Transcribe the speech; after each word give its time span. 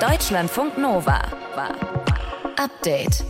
Deutschlandfunk 0.00 0.78
Nova. 0.78 1.20
Update. 2.56 3.22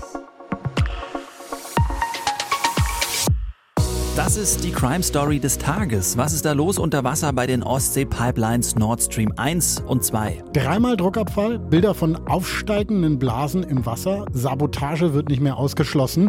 Das 4.14 4.36
ist 4.36 4.62
die 4.62 4.70
Crime 4.70 5.02
Story 5.02 5.40
des 5.40 5.58
Tages. 5.58 6.16
Was 6.16 6.32
ist 6.32 6.44
da 6.44 6.52
los 6.52 6.78
unter 6.78 7.02
Wasser 7.02 7.32
bei 7.32 7.48
den 7.48 7.64
Ostsee-Pipelines 7.64 8.76
Nord 8.76 9.02
Stream 9.02 9.32
1 9.36 9.80
und 9.80 10.04
2? 10.04 10.44
Dreimal 10.52 10.96
Druckabfall, 10.96 11.58
Bilder 11.58 11.92
von 11.92 12.14
aufsteigenden 12.28 13.18
Blasen 13.18 13.64
im 13.64 13.84
Wasser, 13.84 14.26
Sabotage 14.32 15.12
wird 15.12 15.28
nicht 15.28 15.40
mehr 15.40 15.56
ausgeschlossen. 15.56 16.28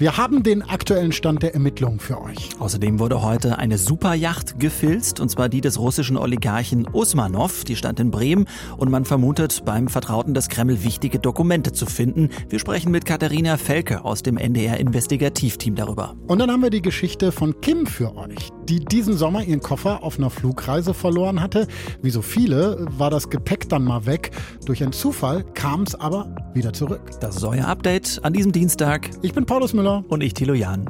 Wir 0.00 0.16
haben 0.16 0.42
den 0.42 0.62
aktuellen 0.62 1.12
Stand 1.12 1.42
der 1.42 1.52
Ermittlungen 1.52 2.00
für 2.00 2.22
euch. 2.22 2.48
Außerdem 2.58 3.00
wurde 3.00 3.20
heute 3.20 3.58
eine 3.58 3.76
Superjacht 3.76 4.58
gefilzt, 4.58 5.20
und 5.20 5.28
zwar 5.28 5.50
die 5.50 5.60
des 5.60 5.78
russischen 5.78 6.16
Oligarchen 6.16 6.88
Usmanov. 6.90 7.64
Die 7.64 7.76
stand 7.76 8.00
in 8.00 8.10
Bremen 8.10 8.46
und 8.78 8.90
man 8.90 9.04
vermutet 9.04 9.62
beim 9.66 9.88
Vertrauten 9.88 10.32
des 10.32 10.48
Kreml 10.48 10.84
wichtige 10.84 11.18
Dokumente 11.18 11.72
zu 11.72 11.84
finden. 11.84 12.30
Wir 12.48 12.58
sprechen 12.58 12.90
mit 12.90 13.04
Katharina 13.04 13.58
Felke 13.58 14.02
aus 14.02 14.22
dem 14.22 14.38
NDR 14.38 14.80
Investigativteam 14.80 15.74
darüber. 15.74 16.16
Und 16.28 16.38
dann 16.38 16.50
haben 16.50 16.62
wir 16.62 16.70
die 16.70 16.80
Geschichte 16.80 17.30
von 17.30 17.60
Kim 17.60 17.84
für 17.84 18.16
euch, 18.16 18.48
die 18.70 18.80
diesen 18.80 19.18
Sommer 19.18 19.44
ihren 19.44 19.60
Koffer 19.60 20.02
auf 20.02 20.16
einer 20.16 20.30
Flugreise 20.30 20.94
verloren 20.94 21.42
hatte. 21.42 21.66
Wie 22.00 22.08
so 22.08 22.22
viele 22.22 22.86
war 22.96 23.10
das 23.10 23.28
Gepäck 23.28 23.68
dann 23.68 23.84
mal 23.84 24.06
weg. 24.06 24.30
Durch 24.64 24.82
einen 24.82 24.94
Zufall 24.94 25.44
kam 25.52 25.82
es 25.82 25.94
aber 25.94 26.34
wieder 26.54 26.72
zurück. 26.72 27.10
Das 27.20 27.36
ist 27.36 27.44
euer 27.44 27.66
Update 27.66 28.20
an 28.22 28.32
diesem 28.32 28.52
Dienstag. 28.52 29.10
Ich 29.22 29.32
bin 29.32 29.46
Paulus 29.46 29.72
Müller. 29.72 30.04
Und 30.08 30.22
ich, 30.22 30.34
Thilo 30.34 30.54
Jan. 30.54 30.88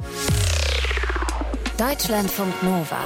Deutschlandfunk 1.77 2.63
Nova. 2.63 2.99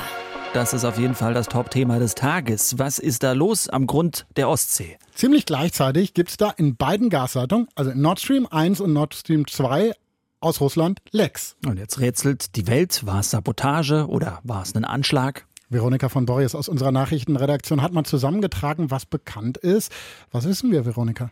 Das 0.54 0.74
ist 0.74 0.86
auf 0.86 0.98
jeden 0.98 1.16
Fall 1.16 1.34
das 1.34 1.48
Top-Thema 1.48 2.00
des 2.00 2.16
Tages. 2.16 2.80
Was 2.80 2.98
ist 2.98 3.24
da 3.24 3.34
los 3.34 3.68
am 3.68 3.88
Grund 3.88 4.26
der 4.38 4.48
Ostsee? 4.48 4.98
Ziemlich 5.14 5.46
gleichzeitig 5.46 6.14
gibt 6.14 6.30
es 6.30 6.38
da 6.38 6.50
in 6.52 6.78
beiden 6.78 7.10
Gasleitungen, 7.10 7.68
also 7.76 7.92
in 7.92 8.02
Nord 8.02 8.22
Stream 8.22 8.48
1 8.50 8.80
und 8.80 8.94
Nord 8.94 9.14
Stream 9.16 9.48
2, 9.48 9.92
aus 10.40 10.62
Russland 10.62 11.00
Lecks. 11.12 11.58
Und 11.66 11.78
jetzt 11.78 12.00
rätselt 12.00 12.56
die 12.56 12.68
Welt, 12.68 13.06
war 13.06 13.20
es 13.20 13.32
Sabotage 13.32 14.08
oder 14.08 14.40
war 14.44 14.62
es 14.62 14.74
ein 14.76 14.86
Anschlag? 14.86 15.46
Veronika 15.70 16.08
von 16.08 16.26
Borries 16.26 16.56
aus 16.56 16.70
unserer 16.70 16.92
Nachrichtenredaktion 16.92 17.82
hat 17.82 17.92
mal 17.92 18.06
zusammengetragen, 18.06 18.92
was 18.92 19.06
bekannt 19.06 19.58
ist. 19.58 19.92
Was 20.32 20.48
wissen 20.48 20.72
wir, 20.72 20.86
Veronika? 20.86 21.32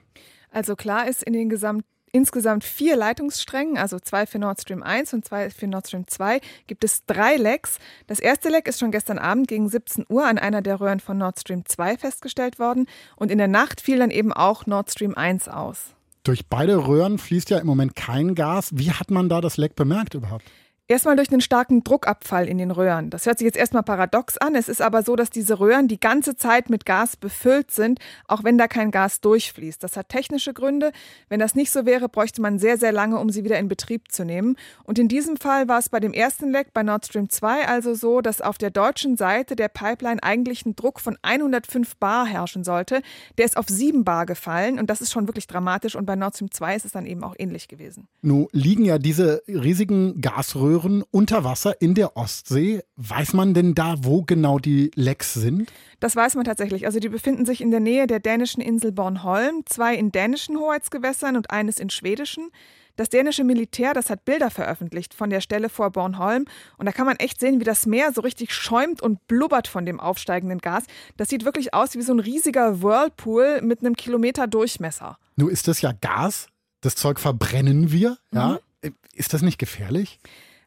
Also 0.54 0.76
klar 0.76 1.08
ist 1.08 1.23
in 1.23 1.34
den 1.34 1.50
gesamten 1.50 1.88
insgesamt 2.16 2.64
vier 2.64 2.96
Leitungssträngen, 2.96 3.76
also 3.76 4.00
zwei 4.00 4.28
für 4.28 4.38
Nord 4.38 4.62
Stream 4.62 4.84
1 4.84 5.14
und 5.14 5.26
zwei 5.26 5.50
für 5.50 5.68
Nord 5.68 5.88
Stream 5.88 6.08
2, 6.08 6.40
gibt 6.68 6.84
es 6.84 7.06
drei 7.06 7.36
Lecks. 7.38 7.80
Das 8.06 8.20
erste 8.20 8.50
Leck 8.50 8.68
ist 8.68 8.80
schon 8.80 8.92
gestern 8.92 9.18
Abend 9.18 9.48
gegen 9.48 9.68
17 9.68 10.06
Uhr 10.08 10.26
an 10.26 10.38
einer 10.38 10.62
der 10.62 10.80
Röhren 10.80 11.00
von 11.00 11.18
Nord 11.18 11.40
Stream 11.40 11.66
2 11.66 11.98
festgestellt 11.98 12.60
worden 12.60 12.86
und 13.16 13.32
in 13.32 13.40
der 13.40 13.48
Nacht 13.48 13.82
fiel 13.82 13.98
dann 13.98 14.12
eben 14.12 14.32
auch 14.32 14.68
Nord 14.68 14.92
Stream 14.92 15.16
1 15.16 15.50
aus. 15.50 15.95
Durch 16.23 16.48
beide 16.48 16.88
Röhren 16.88 17.17
fließt 17.17 17.50
ja 17.50 17.58
im 17.58 17.67
Moment 17.67 17.95
kein 17.95 18.36
Gas. 18.36 18.70
Wie 18.73 18.92
hat 18.92 19.10
man 19.12 19.28
da 19.28 19.42
das 19.42 19.58
Leck 19.58 19.76
bemerkt 19.76 20.14
überhaupt? 20.14 20.45
Erstmal 20.89 21.16
durch 21.16 21.31
einen 21.31 21.39
starken 21.39 21.86
Druckabfall 21.86 22.45
in 22.45 22.58
den 22.58 22.70
Röhren. 22.70 23.09
Das 23.09 23.26
hört 23.26 23.38
sich 23.38 23.45
jetzt 23.45 23.56
erstmal 23.56 23.84
paradox 23.84 24.38
an. 24.38 24.53
Es 24.53 24.67
ist 24.67 24.81
aber 24.81 25.02
so, 25.02 25.16
dass 25.16 25.30
diese 25.30 25.62
Röhren 25.62 25.88
die 25.88 26.00
ganze 26.00 26.36
Zeit 26.36 26.70
mit 26.70 26.86
Gas 26.86 27.16
befüllt 27.16 27.72
sind, 27.72 28.00
auch 28.28 28.44
wenn 28.44 28.58
da 28.58 28.67
kein 28.67 28.92
Gas 28.92 29.22
durchfließt. 29.22 29.81
Das 29.81 29.95
hat 29.95 30.09
technische 30.09 30.54
Gründe. 30.54 30.92
Wenn 31.30 31.39
das 31.39 31.56
nicht 31.56 31.72
so 31.72 31.86
wäre, 31.86 32.09
bräuchte 32.09 32.42
man 32.42 32.59
sehr, 32.59 32.78
sehr 32.78 32.92
lange, 32.92 33.17
um 33.17 33.30
sie 33.30 33.45
wieder 33.45 33.59
in 33.59 33.70
Betrieb 33.70 34.11
zu 34.11 34.26
nehmen. 34.26 34.58
Und 34.84 35.00
in 35.00 35.08
diesem 35.08 35.38
Fall 35.38 35.70
war 35.70 35.80
es 35.80 35.88
bei 35.88 36.02
dem 36.02 36.11
ersten 36.11 36.52
Leck 36.52 36.73
bei 36.73 36.84
Nord 36.84 37.06
Stream 37.06 37.30
2 37.30 37.66
also 37.66 37.94
so, 37.94 38.20
dass 38.20 38.42
auf 38.42 38.58
der 38.58 38.70
deutschen 38.70 39.16
Seite 39.16 39.56
der 39.56 39.70
Pipeline 39.70 40.22
eigentlich 40.22 40.66
ein 40.66 40.76
Druck 40.76 41.00
von 41.00 41.17
105 41.22 41.95
Bar 41.95 42.26
herrschen 42.26 42.66
sollte. 42.66 43.02
Der 43.38 43.45
ist 43.45 43.56
auf 43.56 43.70
7 43.70 44.04
Bar 44.04 44.26
gefallen 44.26 44.80
und 44.80 44.89
das 44.89 45.00
ist 45.00 45.14
schon 45.14 45.30
wirklich 45.30 45.48
dramatisch. 45.48 45.95
Und 45.95 46.06
bei 46.06 46.17
Nord 46.17 46.36
Stream 46.36 46.52
2 46.52 46.76
ist 46.76 46.84
es 46.86 46.92
dann 46.92 47.06
eben 47.06 47.23
auch 47.23 47.36
ähnlich 47.39 47.70
gewesen. 47.70 48.09
Nun 48.22 48.50
liegen 48.52 48.84
ja 48.84 48.98
diese 48.98 49.44
riesigen 49.48 50.20
Gasröhren 50.20 50.73
Röhren 50.73 51.04
unter 51.11 51.44
Wasser 51.44 51.80
in 51.82 51.94
der 51.94 52.17
Ostsee. 52.17 52.82
Weiß 52.95 53.34
man 53.34 53.54
denn 53.54 53.76
da, 53.76 53.95
wo 54.00 54.23
genau 54.23 54.58
die 54.58 54.89
Lecks 54.95 55.34
sind? 55.34 55.72
Das 56.00 56.16
weiß 56.16 56.36
man 56.36 56.45
tatsächlich. 56.45 56.86
Also 56.86 57.00
die 57.00 57.10
befinden 57.10 57.45
sich 57.45 57.61
in 57.61 57.70
der 57.70 57.80
Nähe 57.80 58.08
der 58.08 58.20
dänischen 58.20 58.61
Insel 58.61 58.92
Bornholm, 58.92 59.64
zwei 59.67 59.95
in 59.95 60.12
dänischen 60.12 60.58
Hoheitsgewässern 60.58 61.36
und 61.36 61.52
eines 61.52 61.78
in 61.78 61.89
schwedischen. 61.89 62.50
Das 62.95 63.10
dänische 63.10 63.44
Militär, 63.44 63.94
das 63.94 64.10
hat 64.10 64.26
Bilder 64.26 64.50
veröffentlicht 64.50 65.14
von 65.14 65.30
der 65.30 65.42
Stelle 65.42 65.70
vor 65.70 65.92
Bornholm 65.92 66.45
und 66.78 66.86
da 66.86 66.92
kann 66.92 67.08
man 67.08 67.17
echt 67.17 67.39
sehen, 67.39 67.60
wie 67.60 67.64
das 67.64 67.86
Meer 67.86 68.12
so 68.14 68.22
richtig 68.22 68.54
schäumt 68.54 69.02
und 69.02 69.28
blubbert 69.28 69.67
von 69.67 69.86
dem 69.86 70.00
aufsteigenden 70.00 70.60
Gas. 70.60 70.83
Das 71.17 71.30
sieht 71.30 71.45
wirklich 71.45 71.73
aus 71.73 71.95
wie 71.95 72.04
so 72.04 72.14
ein 72.14 72.20
riesiger 72.20 72.82
Whirlpool 72.82 73.62
mit 73.62 73.80
einem 73.80 73.95
Kilometer 73.95 74.45
Durchmesser. 74.48 75.17
Nun 75.36 75.50
ist 75.50 75.67
das 75.67 75.82
ja 75.82 75.92
Gas. 75.92 76.48
Das 76.82 76.95
Zeug 76.95 77.20
verbrennen 77.20 77.92
wir, 77.92 78.17
ja? 78.32 78.60
Mhm. 78.83 78.94
Ist 79.16 79.33
das 79.33 79.42
nicht 79.44 79.58
gefährlich? 79.60 80.20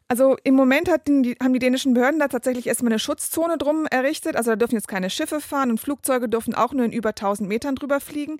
Also 0.09 0.37
im 0.43 0.55
Moment 0.55 0.89
die, 1.07 1.35
haben 1.41 1.53
die 1.53 1.59
dänischen 1.59 1.93
Behörden 1.93 2.19
da 2.19 2.29
tatsächlich 2.29 2.67
erstmal 2.67 2.93
eine 2.93 2.99
Schutzzone 2.99 3.57
drum 3.57 3.85
errichtet. 3.87 4.35
Also 4.35 4.51
da 4.51 4.55
dürfen 4.55 4.75
jetzt 4.75 4.87
keine 4.87 5.09
Schiffe 5.09 5.41
fahren 5.41 5.69
und 5.69 5.79
Flugzeuge 5.79 6.29
dürfen 6.29 6.55
auch 6.55 6.73
nur 6.73 6.85
in 6.85 6.93
über 6.93 7.09
1000 7.09 7.47
Metern 7.47 7.75
drüber 7.75 7.99
fliegen. 7.99 8.39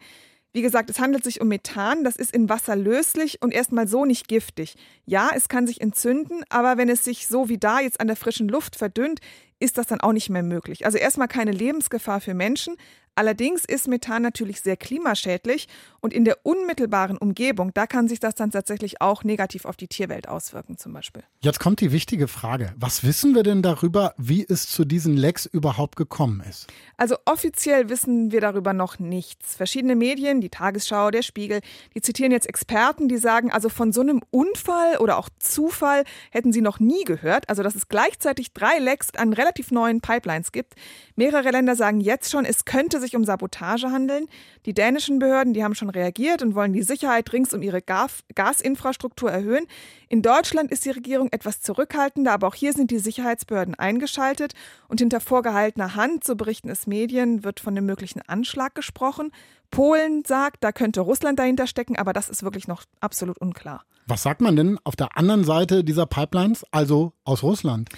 Wie 0.53 0.61
gesagt, 0.61 0.89
es 0.89 1.00
handelt 1.00 1.23
sich 1.23 1.41
um 1.41 1.50
Methan, 1.50 2.03
das 2.03 2.16
ist 2.16 2.33
in 2.33 2.50
Wasser 2.50 2.75
löslich 2.75 3.41
und 3.41 3.53
erstmal 3.53 3.88
so 3.88 4.06
nicht 4.06 4.27
giftig. 4.27 4.75
Ja, 5.06 5.29
es 5.35 5.50
kann 5.50 5.67
sich 5.67 5.81
entzünden, 5.81 6.44
aber 6.50 6.77
wenn 6.77 6.89
es 6.89 7.03
sich 7.03 7.27
so 7.27 7.50
wie 7.50 7.57
da 7.57 7.81
jetzt 7.81 8.00
an 8.00 8.07
der 8.07 8.16
frischen 8.16 8.47
Luft 8.47 8.75
verdünnt, 8.75 9.19
ist 9.59 9.77
das 9.77 9.88
dann 9.88 10.01
auch 10.01 10.13
nicht 10.13 10.29
mehr 10.29 10.44
möglich. 10.44 10.85
Also 10.85 10.97
erstmal 10.97 11.27
keine 11.27 11.51
Lebensgefahr 11.51 12.22
für 12.22 12.33
Menschen, 12.33 12.75
Allerdings 13.17 13.66
ist 13.66 13.88
Methan 13.88 14.22
natürlich 14.22 14.61
sehr 14.61 14.78
klimaschädlich 14.78 15.67
und 16.01 16.13
in 16.13 16.23
der 16.23 16.38
unmittelbaren 16.44 17.17
Umgebung, 17.17 17.73
da 17.73 17.88
kann 17.88 18.07
sich 18.07 18.19
das 18.19 18.35
dann 18.35 18.51
tatsächlich 18.51 19.01
auch 19.01 19.23
negativ 19.23 19.66
auf 19.66 19.75
die 19.75 19.88
Tierwelt 19.88 20.29
auswirken 20.29 20.78
zum 20.78 20.94
Beispiel. 20.94 21.23
Jetzt 21.41 21.59
kommt 21.59 21.81
die 21.81 21.91
wichtige 21.91 22.27
Frage. 22.27 22.75
Was 22.77 23.03
wissen 23.03 23.33
wir 23.33 23.41
denn 23.41 23.63
darüber, 23.63 24.13
wie 24.17 24.45
es 24.47 24.69
zu 24.69 24.85
diesen 24.85 25.17
Lecks 25.17 25.47
überhaupt 25.47 25.95
gekommen 25.95 26.44
ist? 26.47 26.67
Also 26.95 27.16
offiziell 27.25 27.89
wissen 27.89 28.31
wir 28.31 28.39
darüber 28.39 28.73
noch 28.73 29.00
nichts. 29.00 29.56
Verschiedene 29.56 29.95
Medien, 29.95 30.39
die 30.39 30.50
Tagesschau, 30.50 31.09
der 31.09 31.23
Spiegel, 31.23 31.61
die 31.95 32.01
zitieren 32.01 32.31
jetzt 32.31 32.47
Experten, 32.47 33.07
die 33.07 33.17
sagen, 33.17 33.51
also 33.51 33.69
von 33.69 33.91
so 33.91 34.01
einem 34.01 34.22
Unfall 34.29 34.97
oder 34.97 35.17
auch 35.17 35.29
Zufall 35.39 36.03
hätten 36.29 36.53
sie 36.53 36.61
noch 36.61 36.79
nie 36.79 37.03
gehört. 37.03 37.50
Also 37.50 37.63
dass 37.63 37.73
es 37.73 37.88
gleichzeitig 37.88 38.53
drei 38.53 38.77
Lecks 38.77 39.09
an 39.17 39.33
relativ 39.33 39.72
neuen 39.72 40.01
Pipelines 40.01 40.51
gibt. 40.51 40.75
Mehrere 41.16 41.50
Länder 41.50 41.75
sagen 41.75 42.00
jetzt 42.00 42.31
schon, 42.31 42.45
es 42.45 42.66
könnte 42.66 43.00
sich 43.00 43.06
sich 43.07 43.16
um 43.16 43.23
Sabotage 43.23 43.91
handeln. 43.91 44.28
Die 44.66 44.73
dänischen 44.73 45.19
Behörden, 45.19 45.53
die 45.53 45.63
haben 45.63 45.75
schon 45.75 45.90
reagiert 45.90 46.41
und 46.41 46.56
wollen 46.56 46.73
die 46.73 46.84
Sicherheit 46.84 47.31
rings 47.34 47.53
um 47.53 47.62
ihre 47.62 47.81
Gas 47.81 48.23
Gasinfrastruktur 48.35 49.31
erhöhen. 49.31 49.66
In 50.09 50.22
Deutschland 50.22 50.72
ist 50.72 50.85
die 50.85 50.91
Regierung 50.91 51.29
etwas 51.31 51.62
zurückhaltender, 51.62 52.34
aber 52.34 52.47
auch 52.47 52.56
hier 52.56 52.73
sind 52.73 52.91
die 52.91 53.00
Sicherheitsbehörden 53.00 53.75
eingeschaltet 53.75 54.53
und 54.88 55.00
hinter 55.00 55.19
vorgehaltener 55.19 55.95
Hand, 55.95 56.23
so 56.23 56.35
berichten 56.35 56.69
es 56.69 56.88
Medien, 56.88 57.44
wird 57.44 57.59
von 57.59 57.75
einem 57.75 57.85
möglichen 57.85 58.22
Anschlag 58.22 58.75
gesprochen. 58.75 59.31
Polen 59.72 60.24
sagt, 60.25 60.63
da 60.63 60.72
könnte 60.72 61.01
Russland 61.01 61.39
dahinter 61.39 61.68
stecken, 61.68 61.97
aber 61.97 62.13
das 62.13 62.29
ist 62.29 62.44
wirklich 62.44 62.68
noch 62.68 62.84
absolut 63.00 63.38
unklar. 63.38 63.84
Was 64.06 64.24
sagt 64.24 64.39
man 64.39 64.56
denn 64.56 64.79
auf 64.85 64.95
der 64.95 65.18
anderen 65.18 65.44
Seite 65.44 65.84
dieser 65.84 66.06
Pipelines, 66.06 66.66
also 66.72 67.12
aus 67.25 67.44
Russland? 67.44 67.89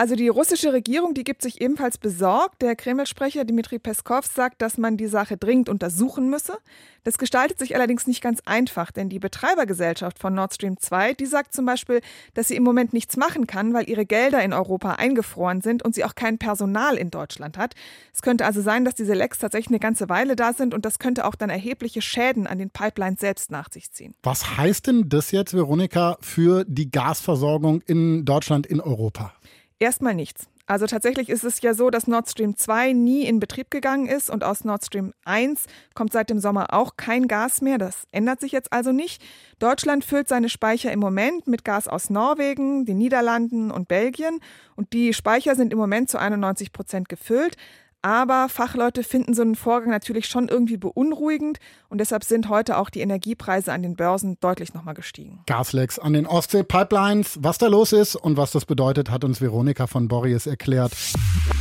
Also 0.00 0.14
die 0.14 0.28
russische 0.28 0.72
Regierung, 0.72 1.12
die 1.12 1.24
gibt 1.24 1.42
sich 1.42 1.60
ebenfalls 1.60 1.98
besorgt. 1.98 2.62
Der 2.62 2.76
Kreml-Sprecher 2.76 3.44
Dmitri 3.44 3.80
Peskov 3.80 4.26
sagt, 4.26 4.62
dass 4.62 4.78
man 4.78 4.96
die 4.96 5.08
Sache 5.08 5.36
dringend 5.36 5.68
untersuchen 5.68 6.30
müsse. 6.30 6.56
Das 7.02 7.18
gestaltet 7.18 7.58
sich 7.58 7.74
allerdings 7.74 8.06
nicht 8.06 8.22
ganz 8.22 8.40
einfach, 8.44 8.92
denn 8.92 9.08
die 9.08 9.18
Betreibergesellschaft 9.18 10.20
von 10.20 10.34
Nord 10.34 10.54
Stream 10.54 10.78
2, 10.78 11.14
die 11.14 11.26
sagt 11.26 11.52
zum 11.52 11.64
Beispiel, 11.66 12.00
dass 12.34 12.46
sie 12.46 12.54
im 12.54 12.62
Moment 12.62 12.92
nichts 12.92 13.16
machen 13.16 13.48
kann, 13.48 13.74
weil 13.74 13.88
ihre 13.88 14.06
Gelder 14.06 14.40
in 14.44 14.52
Europa 14.52 14.92
eingefroren 14.92 15.62
sind 15.62 15.82
und 15.82 15.96
sie 15.96 16.04
auch 16.04 16.14
kein 16.14 16.38
Personal 16.38 16.96
in 16.96 17.10
Deutschland 17.10 17.58
hat. 17.58 17.74
Es 18.14 18.22
könnte 18.22 18.44
also 18.44 18.60
sein, 18.60 18.84
dass 18.84 18.94
diese 18.94 19.14
Lecks 19.14 19.38
tatsächlich 19.38 19.70
eine 19.70 19.80
ganze 19.80 20.08
Weile 20.08 20.36
da 20.36 20.52
sind 20.52 20.74
und 20.74 20.84
das 20.84 21.00
könnte 21.00 21.24
auch 21.24 21.34
dann 21.34 21.50
erhebliche 21.50 22.02
Schäden 22.02 22.46
an 22.46 22.58
den 22.58 22.70
Pipelines 22.70 23.18
selbst 23.18 23.50
nach 23.50 23.72
sich 23.72 23.90
ziehen. 23.90 24.14
Was 24.22 24.56
heißt 24.58 24.86
denn 24.86 25.08
das 25.08 25.32
jetzt, 25.32 25.54
Veronika, 25.54 26.18
für 26.20 26.64
die 26.68 26.88
Gasversorgung 26.88 27.80
in 27.86 28.24
Deutschland, 28.24 28.64
in 28.64 28.80
Europa? 28.80 29.32
Erstmal 29.78 30.14
nichts. 30.14 30.48
Also 30.68 30.86
tatsächlich 30.86 31.30
ist 31.30 31.44
es 31.44 31.62
ja 31.62 31.72
so, 31.72 31.88
dass 31.88 32.08
Nord 32.08 32.28
Stream 32.28 32.54
2 32.54 32.92
nie 32.92 33.24
in 33.24 33.40
Betrieb 33.40 33.70
gegangen 33.70 34.06
ist 34.06 34.28
und 34.28 34.44
aus 34.44 34.64
Nord 34.64 34.84
Stream 34.84 35.14
1 35.24 35.64
kommt 35.94 36.12
seit 36.12 36.28
dem 36.28 36.40
Sommer 36.40 36.74
auch 36.74 36.96
kein 36.98 37.26
Gas 37.26 37.62
mehr. 37.62 37.78
Das 37.78 38.04
ändert 38.12 38.40
sich 38.40 38.52
jetzt 38.52 38.70
also 38.70 38.92
nicht. 38.92 39.22
Deutschland 39.60 40.04
füllt 40.04 40.28
seine 40.28 40.50
Speicher 40.50 40.92
im 40.92 41.00
Moment 41.00 41.46
mit 41.46 41.64
Gas 41.64 41.88
aus 41.88 42.10
Norwegen, 42.10 42.84
den 42.84 42.98
Niederlanden 42.98 43.70
und 43.70 43.88
Belgien 43.88 44.40
und 44.76 44.92
die 44.92 45.14
Speicher 45.14 45.54
sind 45.54 45.72
im 45.72 45.78
Moment 45.78 46.10
zu 46.10 46.18
91 46.18 46.72
Prozent 46.72 47.08
gefüllt. 47.08 47.56
Aber 48.02 48.48
Fachleute 48.48 49.02
finden 49.02 49.34
so 49.34 49.42
einen 49.42 49.56
Vorgang 49.56 49.90
natürlich 49.90 50.26
schon 50.26 50.48
irgendwie 50.48 50.76
beunruhigend 50.76 51.58
und 51.88 51.98
deshalb 51.98 52.22
sind 52.22 52.48
heute 52.48 52.78
auch 52.78 52.90
die 52.90 53.00
Energiepreise 53.00 53.72
an 53.72 53.82
den 53.82 53.96
Börsen 53.96 54.38
deutlich 54.40 54.72
nochmal 54.72 54.94
gestiegen. 54.94 55.40
Gaslecks 55.46 55.98
an 55.98 56.12
den 56.12 56.26
Ostsee-Pipelines. 56.26 57.38
Was 57.42 57.58
da 57.58 57.66
los 57.66 57.92
ist 57.92 58.14
und 58.14 58.36
was 58.36 58.52
das 58.52 58.66
bedeutet, 58.66 59.10
hat 59.10 59.24
uns 59.24 59.40
Veronika 59.40 59.88
von 59.88 60.06
Borries 60.06 60.46
erklärt. 60.46 60.92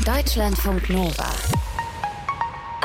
Deutschlandfunk 0.06 0.90
Nova. 0.92 1.26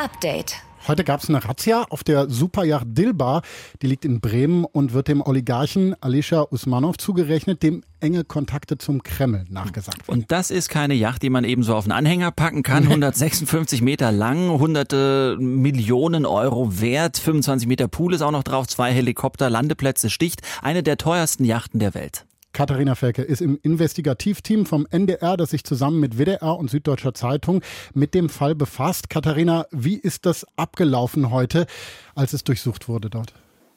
Update. 0.02 0.56
Heute 0.88 1.04
gab 1.04 1.22
es 1.22 1.28
eine 1.28 1.44
Razzia 1.44 1.84
auf 1.90 2.02
der 2.02 2.28
Superjacht 2.28 2.86
Dilbar. 2.88 3.42
Die 3.82 3.86
liegt 3.86 4.04
in 4.04 4.20
Bremen 4.20 4.64
und 4.64 4.92
wird 4.92 5.06
dem 5.06 5.22
Oligarchen 5.22 5.94
Alisha 6.02 6.46
Usmanov 6.50 6.98
zugerechnet, 6.98 7.62
dem 7.62 7.84
enge 8.00 8.24
Kontakte 8.24 8.78
zum 8.78 9.02
Kreml 9.04 9.44
nachgesagt 9.48 10.08
wird. 10.08 10.16
Und 10.16 10.32
das 10.32 10.50
ist 10.50 10.68
keine 10.68 10.94
Yacht, 10.94 11.22
die 11.22 11.30
man 11.30 11.44
eben 11.44 11.62
so 11.62 11.76
auf 11.76 11.84
einen 11.84 11.92
Anhänger 11.92 12.32
packen 12.32 12.64
kann. 12.64 12.82
156 12.82 13.80
Meter 13.80 14.10
lang, 14.10 14.50
hunderte 14.50 15.36
Millionen 15.38 16.26
Euro 16.26 16.80
wert, 16.80 17.16
25 17.16 17.68
Meter 17.68 17.86
Pool 17.86 18.14
ist 18.14 18.22
auch 18.22 18.32
noch 18.32 18.42
drauf, 18.42 18.66
zwei 18.66 18.92
Helikopter, 18.92 19.50
Landeplätze, 19.50 20.10
sticht. 20.10 20.42
Eine 20.62 20.82
der 20.82 20.96
teuersten 20.96 21.44
Yachten 21.44 21.78
der 21.78 21.94
Welt. 21.94 22.26
Katharina 22.52 22.94
Felke 22.94 23.22
ist 23.22 23.40
im 23.40 23.58
Investigativteam 23.62 24.66
vom 24.66 24.86
NDR, 24.90 25.38
das 25.38 25.50
sich 25.50 25.64
zusammen 25.64 26.00
mit 26.00 26.18
WDR 26.18 26.58
und 26.58 26.70
Süddeutscher 26.70 27.14
Zeitung 27.14 27.62
mit 27.94 28.12
dem 28.12 28.28
Fall 28.28 28.54
befasst. 28.54 29.08
Katharina, 29.08 29.66
wie 29.70 29.96
ist 29.96 30.26
das 30.26 30.46
abgelaufen 30.56 31.30
heute, 31.30 31.66
als 32.14 32.34
es 32.34 32.44
durchsucht 32.44 32.88
wurde 32.88 33.08
dort? 33.08 33.32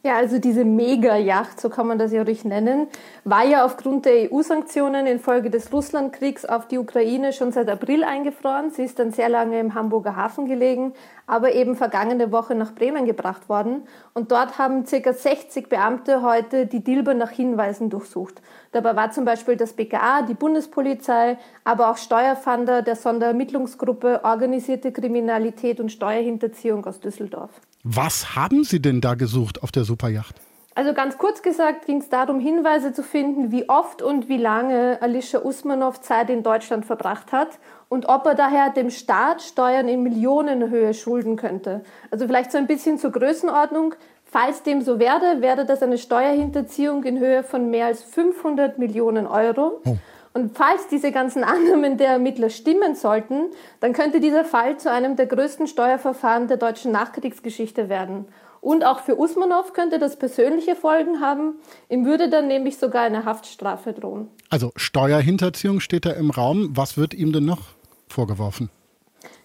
Ja, 0.05 0.17
also 0.17 0.37
diese 0.37 0.65
Mega-Yacht, 0.65 1.59
so 1.59 1.67
kann 1.67 1.87
man 1.87 1.97
das 1.97 2.11
ja 2.11 2.21
ruhig 2.21 2.45
nennen, 2.45 2.85
war 3.23 3.43
ja 3.43 3.65
aufgrund 3.65 4.05
der 4.05 4.31
EU-Sanktionen 4.31 5.07
infolge 5.07 5.49
des 5.49 5.73
Russlandkriegs 5.73 6.45
auf 6.45 6.67
die 6.67 6.77
Ukraine 6.77 7.33
schon 7.33 7.51
seit 7.51 7.67
April 7.69 8.03
eingefroren. 8.03 8.69
Sie 8.69 8.83
ist 8.83 8.99
dann 8.99 9.13
sehr 9.13 9.29
lange 9.29 9.59
im 9.59 9.73
Hamburger 9.73 10.15
Hafen 10.15 10.45
gelegen, 10.45 10.93
aber 11.25 11.55
eben 11.55 11.75
vergangene 11.75 12.31
Woche 12.31 12.53
nach 12.53 12.75
Bremen 12.75 13.07
gebracht 13.07 13.49
worden. 13.49 13.87
Und 14.13 14.31
dort 14.31 14.59
haben 14.59 14.83
ca. 14.83 15.11
60 15.11 15.69
Beamte 15.69 16.21
heute 16.21 16.67
die 16.67 16.83
Dilber 16.83 17.15
nach 17.15 17.31
Hinweisen 17.31 17.89
durchsucht. 17.89 18.43
Dabei 18.75 18.97
war 18.97 19.09
zum 19.09 19.23
Beispiel 19.23 19.55
das 19.55 19.71
BKA, 19.71 20.23
die 20.23 20.33
Bundespolizei, 20.33 21.37
aber 21.63 21.89
auch 21.89 21.95
Steuerfahnder 21.95 22.81
der 22.81 22.97
Sonderermittlungsgruppe 22.97 24.25
Organisierte 24.25 24.91
Kriminalität 24.91 25.79
und 25.79 25.93
Steuerhinterziehung 25.93 26.83
aus 26.85 26.99
Düsseldorf. 26.99 27.51
Was 27.85 28.35
haben 28.35 28.65
Sie 28.65 28.81
denn 28.81 28.99
da 28.99 29.13
gesucht 29.13 29.63
auf 29.63 29.71
der 29.71 29.85
Superjacht? 29.85 30.35
Also 30.77 30.93
ganz 30.93 31.17
kurz 31.17 31.41
gesagt 31.41 31.85
ging 31.85 32.01
es 32.01 32.09
darum, 32.09 32.41
Hinweise 32.41 32.91
zu 32.91 33.01
finden, 33.01 33.49
wie 33.49 33.69
oft 33.69 34.01
und 34.01 34.27
wie 34.27 34.35
lange 34.35 35.01
Alicia 35.01 35.39
Usmanov 35.39 36.01
Zeit 36.01 36.29
in 36.29 36.43
Deutschland 36.43 36.85
verbracht 36.85 37.31
hat 37.31 37.59
und 37.87 38.09
ob 38.09 38.25
er 38.25 38.35
daher 38.35 38.71
dem 38.71 38.89
Staat 38.89 39.41
Steuern 39.41 39.87
in 39.87 40.03
Millionenhöhe 40.03 40.93
schulden 40.93 41.37
könnte. 41.37 41.85
Also 42.11 42.27
vielleicht 42.27 42.51
so 42.51 42.57
ein 42.57 42.67
bisschen 42.67 42.97
zur 42.97 43.13
Größenordnung. 43.13 43.95
Falls 44.35 44.63
dem 44.63 44.81
so 44.81 44.99
werde, 44.99 45.41
wäre 45.41 45.65
das 45.65 45.81
eine 45.81 45.97
Steuerhinterziehung 45.97 47.05
in 47.05 47.19
Höhe 47.19 47.41
von 47.41 47.69
mehr 47.69 47.85
als 47.85 48.03
500 48.03 48.77
Millionen 48.77 49.27
Euro. 49.27 49.79
Oh. 49.85 49.95
Und 50.33 50.57
falls 50.57 50.89
diese 50.89 51.13
ganzen 51.13 51.45
Annahmen 51.45 51.95
der 51.95 52.09
Ermittler 52.09 52.49
stimmen 52.49 52.95
sollten, 52.95 53.45
dann 53.79 53.93
könnte 53.93 54.19
dieser 54.19 54.43
Fall 54.43 54.75
zu 54.75 54.91
einem 54.91 55.15
der 55.15 55.27
größten 55.27 55.67
Steuerverfahren 55.67 56.49
der 56.49 56.57
deutschen 56.57 56.91
Nachkriegsgeschichte 56.91 57.87
werden. 57.87 58.25
Und 58.59 58.83
auch 58.83 58.99
für 58.99 59.17
Usmanov 59.17 59.71
könnte 59.71 59.99
das 59.99 60.19
persönliche 60.19 60.75
Folgen 60.75 61.21
haben. 61.21 61.53
Ihm 61.87 62.05
würde 62.05 62.29
dann 62.29 62.49
nämlich 62.49 62.77
sogar 62.77 63.03
eine 63.03 63.23
Haftstrafe 63.23 63.93
drohen. 63.93 64.27
Also 64.49 64.71
Steuerhinterziehung 64.75 65.79
steht 65.79 66.05
da 66.05 66.11
im 66.11 66.29
Raum. 66.29 66.71
Was 66.73 66.97
wird 66.97 67.13
ihm 67.13 67.31
denn 67.31 67.45
noch 67.45 67.61
vorgeworfen? 68.09 68.69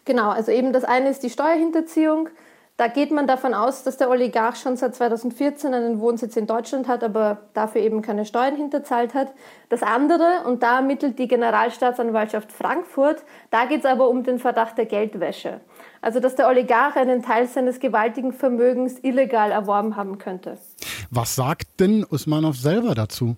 Genau, 0.04 0.30
also 0.30 0.50
eben 0.50 0.72
das 0.72 0.82
eine 0.82 1.10
ist 1.10 1.22
die 1.22 1.30
Steuerhinterziehung. 1.30 2.30
Da 2.80 2.88
geht 2.88 3.10
man 3.10 3.26
davon 3.26 3.52
aus, 3.52 3.82
dass 3.82 3.98
der 3.98 4.08
Oligarch 4.08 4.56
schon 4.56 4.78
seit 4.78 4.94
2014 4.94 5.74
einen 5.74 6.00
Wohnsitz 6.00 6.34
in 6.38 6.46
Deutschland 6.46 6.88
hat, 6.88 7.04
aber 7.04 7.42
dafür 7.52 7.82
eben 7.82 8.00
keine 8.00 8.24
Steuern 8.24 8.56
hinterzahlt 8.56 9.12
hat. 9.12 9.34
Das 9.68 9.82
andere, 9.82 10.44
und 10.46 10.62
da 10.62 10.76
ermittelt 10.76 11.18
die 11.18 11.28
Generalstaatsanwaltschaft 11.28 12.50
Frankfurt, 12.50 13.22
da 13.50 13.66
geht 13.66 13.80
es 13.80 13.84
aber 13.84 14.08
um 14.08 14.24
den 14.24 14.38
Verdacht 14.38 14.78
der 14.78 14.86
Geldwäsche. 14.86 15.60
Also 16.00 16.20
dass 16.20 16.36
der 16.36 16.48
Oligarch 16.48 16.96
einen 16.96 17.22
Teil 17.22 17.48
seines 17.48 17.80
gewaltigen 17.80 18.32
Vermögens 18.32 18.98
illegal 19.02 19.50
erworben 19.50 19.96
haben 19.96 20.16
könnte. 20.16 20.56
Was 21.10 21.34
sagt 21.34 21.80
denn 21.80 22.06
Usmanov 22.08 22.56
selber 22.56 22.94
dazu? 22.94 23.36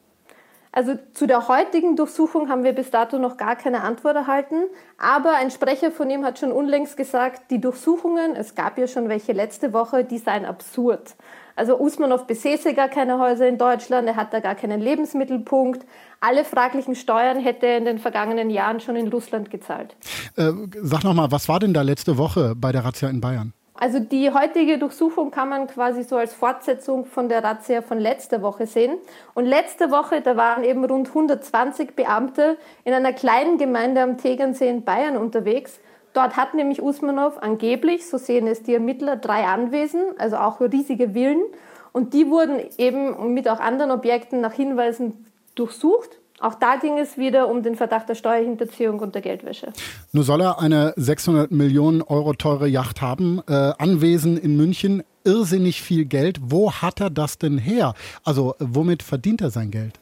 Also 0.75 0.95
zu 1.13 1.27
der 1.27 1.49
heutigen 1.49 1.97
Durchsuchung 1.97 2.49
haben 2.49 2.65
wir 2.65 2.73
bis 2.73 2.91
dato 2.91 3.19
noch 3.19 3.37
gar 3.37 3.57
keine 3.57 3.83
Antwort 3.83 4.17
erhalten. 4.17 4.65
Aber 4.97 5.37
ein 5.37 5.51
Sprecher 5.51 5.91
von 5.91 6.09
ihm 6.09 6.25
hat 6.25 6.39
schon 6.39 6.51
unlängst 6.51 6.97
gesagt, 6.97 7.51
die 7.51 7.61
Durchsuchungen, 7.61 8.35
es 8.35 8.55
gab 8.55 8.79
ja 8.79 8.87
schon 8.87 9.11
welche 9.11 9.33
letzte 9.33 9.75
Woche, 9.75 10.03
die 10.03 10.17
seien 10.17 10.47
absurd. 10.47 11.15
Also 11.55 11.79
Usmanov 11.79 12.27
besäße 12.27 12.73
gar 12.73 12.89
keine 12.89 13.19
Häuser 13.19 13.47
in 13.47 13.59
Deutschland, 13.59 14.09
er 14.09 14.17
hat 14.17 14.33
da 14.33 14.41
gar 14.41 14.55
keinen 14.55 14.81
Lebensmittelpunkt. 14.81 15.85
Alle 16.21 16.45
fraglichen 16.45 16.95
Steuern 16.95 17.39
hätte 17.39 17.67
er 17.67 17.77
in 17.77 17.85
den 17.85 17.99
vergangenen 17.99 18.49
Jahren 18.49 18.81
schon 18.81 18.97
in 18.97 19.09
Russland 19.09 19.51
gezahlt. 19.51 19.95
Äh, 20.37 20.53
sag 20.81 21.05
nochmal, 21.05 21.31
was 21.31 21.51
war 21.51 21.61
denn 21.61 21.75
da 21.75 21.83
letzte 21.83 22.17
Woche 22.17 22.55
bei 22.57 22.73
der 22.73 22.87
Razzia 22.87 23.11
in 23.11 23.21
Bayern? 23.21 23.53
Also 23.83 23.99
die 23.99 24.31
heutige 24.31 24.79
Durchsuchung 24.79 25.33
kann 25.33 25.49
man 25.49 25.67
quasi 25.67 26.05
so 26.05 26.15
als 26.15 26.33
Fortsetzung 26.35 27.05
von 27.05 27.29
der 27.29 27.43
Razzia 27.43 27.83
von 27.83 27.99
letzter 27.99 28.41
Woche 28.41 28.69
sehen. 28.69 28.97
Und 29.35 29.45
letzte 29.45 29.91
Woche, 29.91 30.21
da 30.21 30.37
waren 30.37 30.63
eben 30.63 30.85
rund 30.85 31.09
120 31.09 31.97
Beamte 31.97 32.59
in 32.85 32.93
einer 32.93 33.13
kleinen 33.13 33.59
Gemeinde 33.59 34.01
am 34.01 34.19
Tegernsee 34.19 34.69
in 34.69 34.85
Bayern 34.85 35.17
unterwegs. 35.17 35.81
Dort 36.13 36.37
hat 36.37 36.55
nämlich 36.55 36.81
Usmanov 36.81 37.39
angeblich, 37.39 38.09
so 38.09 38.19
sehen 38.19 38.47
es 38.47 38.63
die 38.63 38.75
Ermittler, 38.75 39.17
drei 39.17 39.47
Anwesen, 39.47 40.01
also 40.17 40.37
auch 40.37 40.61
riesige 40.61 41.15
Villen. 41.15 41.43
Und 41.91 42.15
die 42.15 42.31
wurden 42.31 42.61
eben 42.79 43.35
mit 43.35 43.49
auch 43.49 43.59
anderen 43.59 43.91
Objekten 43.91 44.41
nach 44.41 44.53
Hinweisen 44.53 45.27
durchsucht. 45.57 46.21
Auch 46.43 46.55
da 46.55 46.75
ging 46.75 46.99
es 46.99 47.17
wieder 47.17 47.49
um 47.49 47.63
den 47.63 47.77
Verdacht 47.77 48.09
der 48.09 48.17
Steuerhinterziehung 48.17 48.99
und 48.99 49.15
der 49.15 49.23
Geldwäsche. 49.23 49.73
Nur 50.11 50.25
soll 50.25 50.41
er 50.41 50.59
eine 50.59 50.93
600 50.97 51.53
Millionen 51.53 52.03
Euro 52.03 52.33
teure 52.33 52.67
Yacht 52.67 53.01
haben, 53.01 53.41
äh, 53.49 53.53
Anwesen 53.79 54.37
in 54.37 54.57
München, 54.57 55.05
irrsinnig 55.23 55.83
viel 55.83 56.05
Geld. 56.05 56.41
Wo 56.43 56.73
hat 56.73 57.01
er 57.01 57.11
das 57.11 57.39
denn 57.39 57.59
her? 57.59 57.95
Also 58.25 58.57
womit 58.59 59.05
verdient 59.05 59.41
er 59.41 59.51
sein 59.51 59.71
Geld? 59.71 60.01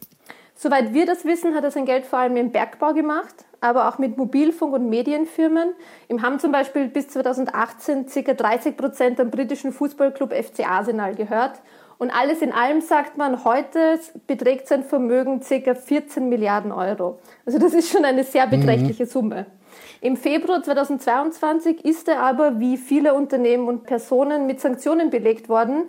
Soweit 0.55 0.95
wir 0.95 1.05
das 1.05 1.27
wissen, 1.27 1.55
hat 1.55 1.65
er 1.65 1.73
sein 1.73 1.85
Geld 1.85 2.07
vor 2.07 2.19
allem 2.19 2.37
im 2.39 2.53
Bergbau 2.53 2.95
gemacht, 2.95 3.35
aber 3.61 3.91
auch 3.91 3.99
mit 3.99 4.17
Mobilfunk- 4.17 4.73
und 4.73 4.89
Medienfirmen. 4.89 5.75
Ihm 6.09 6.23
haben 6.23 6.39
zum 6.39 6.53
Beispiel 6.53 6.89
bis 6.89 7.09
2018 7.09 8.07
ca. 8.07 8.33
30 8.33 8.79
Prozent 8.79 9.21
am 9.21 9.31
britischen 9.31 9.73
Fußballclub 9.73 10.33
FC 10.33 10.67
Arsenal 10.67 11.15
gehört 11.15 11.61
und 12.01 12.11
alles 12.11 12.41
in 12.41 12.51
allem 12.51 12.81
sagt 12.81 13.19
man, 13.19 13.45
heute 13.45 14.01
beträgt 14.27 14.67
sein 14.69 14.85
Vermögen 14.85 15.41
ca. 15.41 15.75
14 15.75 16.31
Milliarden 16.31 16.73
Euro. 16.73 17.19
Also 17.45 17.59
das 17.59 17.75
ist 17.75 17.91
schon 17.91 18.07
eine 18.07 18.25
sehr 18.25 18.47
beträchtliche 18.47 19.05
mhm. 19.05 19.09
Summe. 19.09 19.47
Im 20.01 20.17
Februar 20.17 20.63
2022 20.63 21.85
ist 21.85 22.09
er 22.09 22.23
aber, 22.23 22.59
wie 22.59 22.79
viele 22.79 23.13
Unternehmen 23.13 23.69
und 23.69 23.85
Personen, 23.85 24.47
mit 24.47 24.61
Sanktionen 24.61 25.11
belegt 25.11 25.51
worden, 25.51 25.85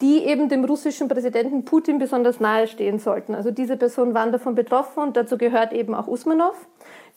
die 0.00 0.24
eben 0.24 0.48
dem 0.48 0.64
russischen 0.64 1.08
Präsidenten 1.08 1.64
Putin 1.64 1.98
besonders 1.98 2.38
nahe 2.38 2.68
stehen 2.68 3.00
sollten. 3.00 3.34
Also 3.34 3.50
diese 3.50 3.76
Personen 3.76 4.14
waren 4.14 4.30
davon 4.30 4.54
betroffen 4.54 5.02
und 5.02 5.16
dazu 5.16 5.36
gehört 5.36 5.72
eben 5.72 5.96
auch 5.96 6.06
Usmanov. 6.06 6.54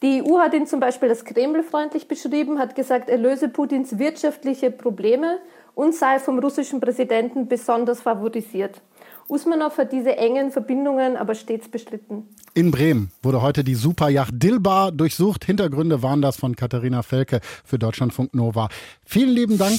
Die 0.01 0.23
EU 0.23 0.39
hat 0.39 0.55
ihn 0.55 0.65
zum 0.65 0.79
Beispiel 0.79 1.09
als 1.09 1.23
kremlfreundlich 1.23 2.07
beschrieben, 2.07 2.57
hat 2.57 2.73
gesagt, 2.73 3.09
er 3.09 3.17
löse 3.19 3.47
Putins 3.47 3.99
wirtschaftliche 3.99 4.71
Probleme 4.71 5.37
und 5.75 5.95
sei 5.95 6.19
vom 6.19 6.39
russischen 6.39 6.79
Präsidenten 6.79 7.47
besonders 7.47 8.01
favorisiert. 8.01 8.81
Usmanov 9.29 9.77
hat 9.77 9.91
diese 9.91 10.17
engen 10.17 10.51
Verbindungen 10.51 11.15
aber 11.15 11.35
stets 11.35 11.69
bestritten. 11.69 12.27
In 12.55 12.71
Bremen 12.71 13.11
wurde 13.21 13.43
heute 13.43 13.63
die 13.63 13.75
Superjacht 13.75 14.33
Dilbar 14.33 14.91
durchsucht. 14.91 15.45
Hintergründe 15.45 16.01
waren 16.01 16.21
das 16.21 16.35
von 16.37 16.55
Katharina 16.55 17.03
Felke 17.03 17.39
für 17.63 17.77
Deutschlandfunk 17.77 18.33
Nova. 18.33 18.69
Vielen 19.05 19.29
lieben 19.29 19.57
Dank. 19.59 19.77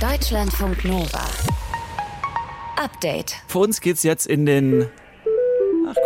Deutschlandfunk 0.00 0.84
Nova. 0.84 1.22
Update. 2.76 3.36
Für 3.46 3.60
uns 3.60 3.80
geht's 3.80 4.02
jetzt 4.02 4.26
in 4.26 4.46
den 4.46 4.88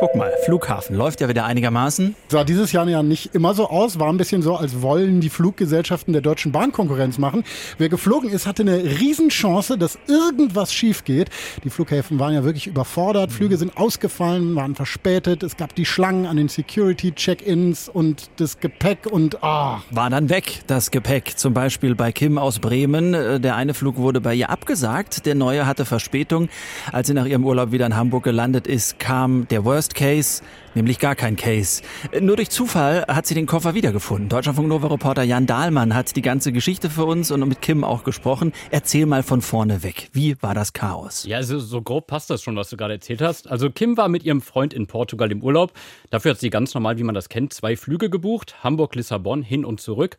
guck 0.03 0.17
mal, 0.17 0.33
Flughafen 0.45 0.97
läuft 0.97 1.21
ja 1.21 1.29
wieder 1.29 1.45
einigermaßen. 1.45 2.17
Sah 2.27 2.43
dieses 2.43 2.73
Jahr 2.73 2.89
ja 2.89 3.05
nicht 3.05 3.37
immer 3.37 3.55
so 3.55 3.69
aus, 3.71 4.01
war 4.01 4.09
ein 4.09 4.17
bisschen 4.17 4.43
so, 4.43 4.57
als 4.57 4.83
wollen 4.83 5.21
die 5.21 5.29
Fluggesellschaften 5.29 6.13
der 6.13 6.23
Deutschen 6.23 6.51
Bahn 6.51 6.73
Konkurrenz 6.73 7.19
machen. 7.19 7.45
Wer 7.79 7.89
geflogen 7.89 8.29
ist, 8.29 8.45
hatte 8.45 8.63
eine 8.63 8.83
Riesenchance, 8.83 9.79
dass 9.79 10.01
irgendwas 10.09 10.75
schief 10.75 11.05
geht. 11.05 11.31
Die 11.63 11.71
Flughäfen 11.71 12.19
waren 12.19 12.35
ja 12.35 12.43
wirklich 12.43 12.67
überfordert, 12.67 13.31
Flüge 13.31 13.57
sind 13.57 13.77
ausgefallen, 13.77 14.57
waren 14.57 14.75
verspätet, 14.75 15.45
es 15.45 15.57
gab 15.57 15.73
die 15.77 15.87
Schlangen 15.87 16.27
an 16.27 16.37
den 16.37 16.49
Security-Check-Ins 16.49 17.89
und 17.89 18.29
das 18.39 18.59
Gepäck 18.59 19.07
und 19.09 19.45
ah. 19.45 19.83
War 19.93 20.11
dann 20.11 20.31
weg, 20.31 20.63
das 20.67 20.91
Gepäck. 20.91 21.39
Zum 21.39 21.55
Beispiel 21.55 21.95
bei 21.95 22.11
Kim 22.11 22.39
aus 22.39 22.59
Bremen. 22.59 23.41
Der 23.41 23.55
eine 23.55 23.73
Flug 23.73 23.99
wurde 23.99 24.21
bei 24.21 24.35
ihr 24.35 24.51
abgesagt, 24.51 25.27
der 25.27 25.37
neue 25.37 25.65
hatte 25.65 25.85
Verspätung. 25.85 26.49
Als 26.91 27.07
sie 27.07 27.15
nach 27.15 27.27
ihrem 27.27 27.45
Urlaub 27.45 27.71
wieder 27.71 27.87
in 27.87 27.95
Hamburg 27.95 28.25
gelandet 28.25 28.67
ist, 28.67 28.99
kam 28.99 29.47
der 29.47 29.65
Worst 29.65 29.92
Case, 29.95 30.43
nämlich 30.75 30.99
gar 30.99 31.15
kein 31.15 31.37
Case. 31.37 31.83
Nur 32.21 32.37
durch 32.37 32.51
Zufall 32.51 33.05
hat 33.09 33.27
sie 33.27 33.35
den 33.35 33.47
Koffer 33.47 33.75
wiedergefunden. 33.75 34.29
Deutschlandfunk 34.29 34.69
Nova 34.69 34.89
Reporter 34.89 35.23
Jan 35.23 35.47
Dahlmann 35.47 35.95
hat 35.95 36.17
die 36.17 36.23
ganze 36.23 36.53
Geschichte 36.53 36.91
für 36.91 37.05
uns 37.05 37.31
und 37.31 37.47
mit 37.49 37.63
Kim 37.63 37.85
auch 37.85 38.05
gesprochen. 38.05 38.53
Erzähl 38.71 39.07
mal 39.07 39.23
von 39.23 39.43
vorne 39.43 39.83
weg. 39.83 40.11
Wie 40.13 40.41
war 40.43 40.55
das 40.55 40.73
Chaos? 40.73 41.25
Ja, 41.25 41.39
also 41.39 41.59
so 41.59 41.83
grob 41.83 42.07
passt 42.07 42.31
das 42.31 42.43
schon, 42.43 42.57
was 42.57 42.71
du 42.71 42.77
gerade 42.77 42.95
erzählt 42.95 43.23
hast. 43.23 43.51
Also 43.51 43.71
Kim 43.71 43.97
war 43.97 44.09
mit 44.09 44.25
ihrem 44.25 44.41
Freund 44.41 44.75
in 44.75 44.87
Portugal 44.87 45.31
im 45.31 45.43
Urlaub. 45.43 45.73
Dafür 46.11 46.33
hat 46.33 46.41
sie 46.41 46.51
ganz 46.51 46.75
normal, 46.75 46.99
wie 46.99 47.05
man 47.05 47.15
das 47.15 47.29
kennt, 47.29 47.53
zwei 47.53 47.77
Flüge 47.77 48.11
gebucht. 48.11 48.63
Hamburg, 48.63 48.95
Lissabon, 48.95 49.43
hin 49.43 49.65
und 49.65 49.81
zurück. 49.81 50.17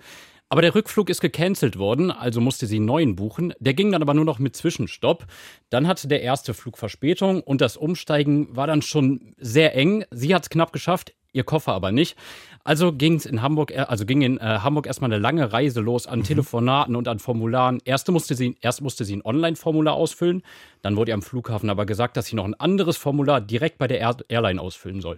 Aber 0.53 0.61
der 0.61 0.75
Rückflug 0.75 1.09
ist 1.09 1.19
gecancelt 1.19 1.79
worden, 1.79 2.11
also 2.11 2.39
musste 2.39 2.67
sie 2.67 2.75
einen 2.75 2.85
neuen 2.85 3.15
buchen. 3.15 3.55
Der 3.57 3.73
ging 3.73 3.91
dann 3.91 4.03
aber 4.03 4.13
nur 4.13 4.23
noch 4.23 4.37
mit 4.37 4.55
Zwischenstopp. 4.55 5.25
Dann 5.71 5.87
hatte 5.87 6.07
der 6.07 6.21
erste 6.21 6.53
Flug 6.53 6.77
Verspätung 6.77 7.41
und 7.41 7.59
das 7.59 7.75
Umsteigen 7.75 8.55
war 8.55 8.67
dann 8.67 8.83
schon 8.83 9.33
sehr 9.39 9.75
eng. 9.75 10.05
Sie 10.11 10.35
hat 10.35 10.43
es 10.43 10.51
knapp 10.51 10.71
geschafft, 10.71 11.15
ihr 11.31 11.43
Koffer 11.43 11.73
aber 11.73 11.91
nicht. 11.91 12.15
Also 12.63 12.93
ging 12.93 13.15
es 13.15 13.25
in 13.25 13.41
Hamburg, 13.41 13.75
also 13.75 14.05
ging 14.05 14.21
in 14.21 14.37
äh, 14.37 14.59
Hamburg 14.61 14.85
erstmal 14.85 15.11
eine 15.11 15.19
lange 15.19 15.51
Reise 15.51 15.81
los 15.81 16.05
an 16.05 16.19
mhm. 16.19 16.25
Telefonaten 16.25 16.95
und 16.95 17.07
an 17.07 17.17
Formularen. 17.17 17.81
Erst 17.83 18.11
musste 18.11 18.35
sie, 18.35 18.55
erst 18.61 18.83
musste 18.83 19.05
sie 19.05 19.15
ein 19.15 19.25
Online-Formular 19.25 19.95
ausfüllen, 19.95 20.43
dann 20.83 20.95
wurde 20.95 21.09
ihr 21.09 21.15
am 21.15 21.23
Flughafen 21.23 21.71
aber 21.71 21.87
gesagt, 21.87 22.15
dass 22.15 22.27
sie 22.27 22.35
noch 22.35 22.45
ein 22.45 22.53
anderes 22.53 22.97
Formular 22.97 23.41
direkt 23.41 23.79
bei 23.79 23.87
der 23.87 23.99
Air 24.01 24.17
Airline 24.29 24.61
ausfüllen 24.61 25.01
soll. 25.01 25.17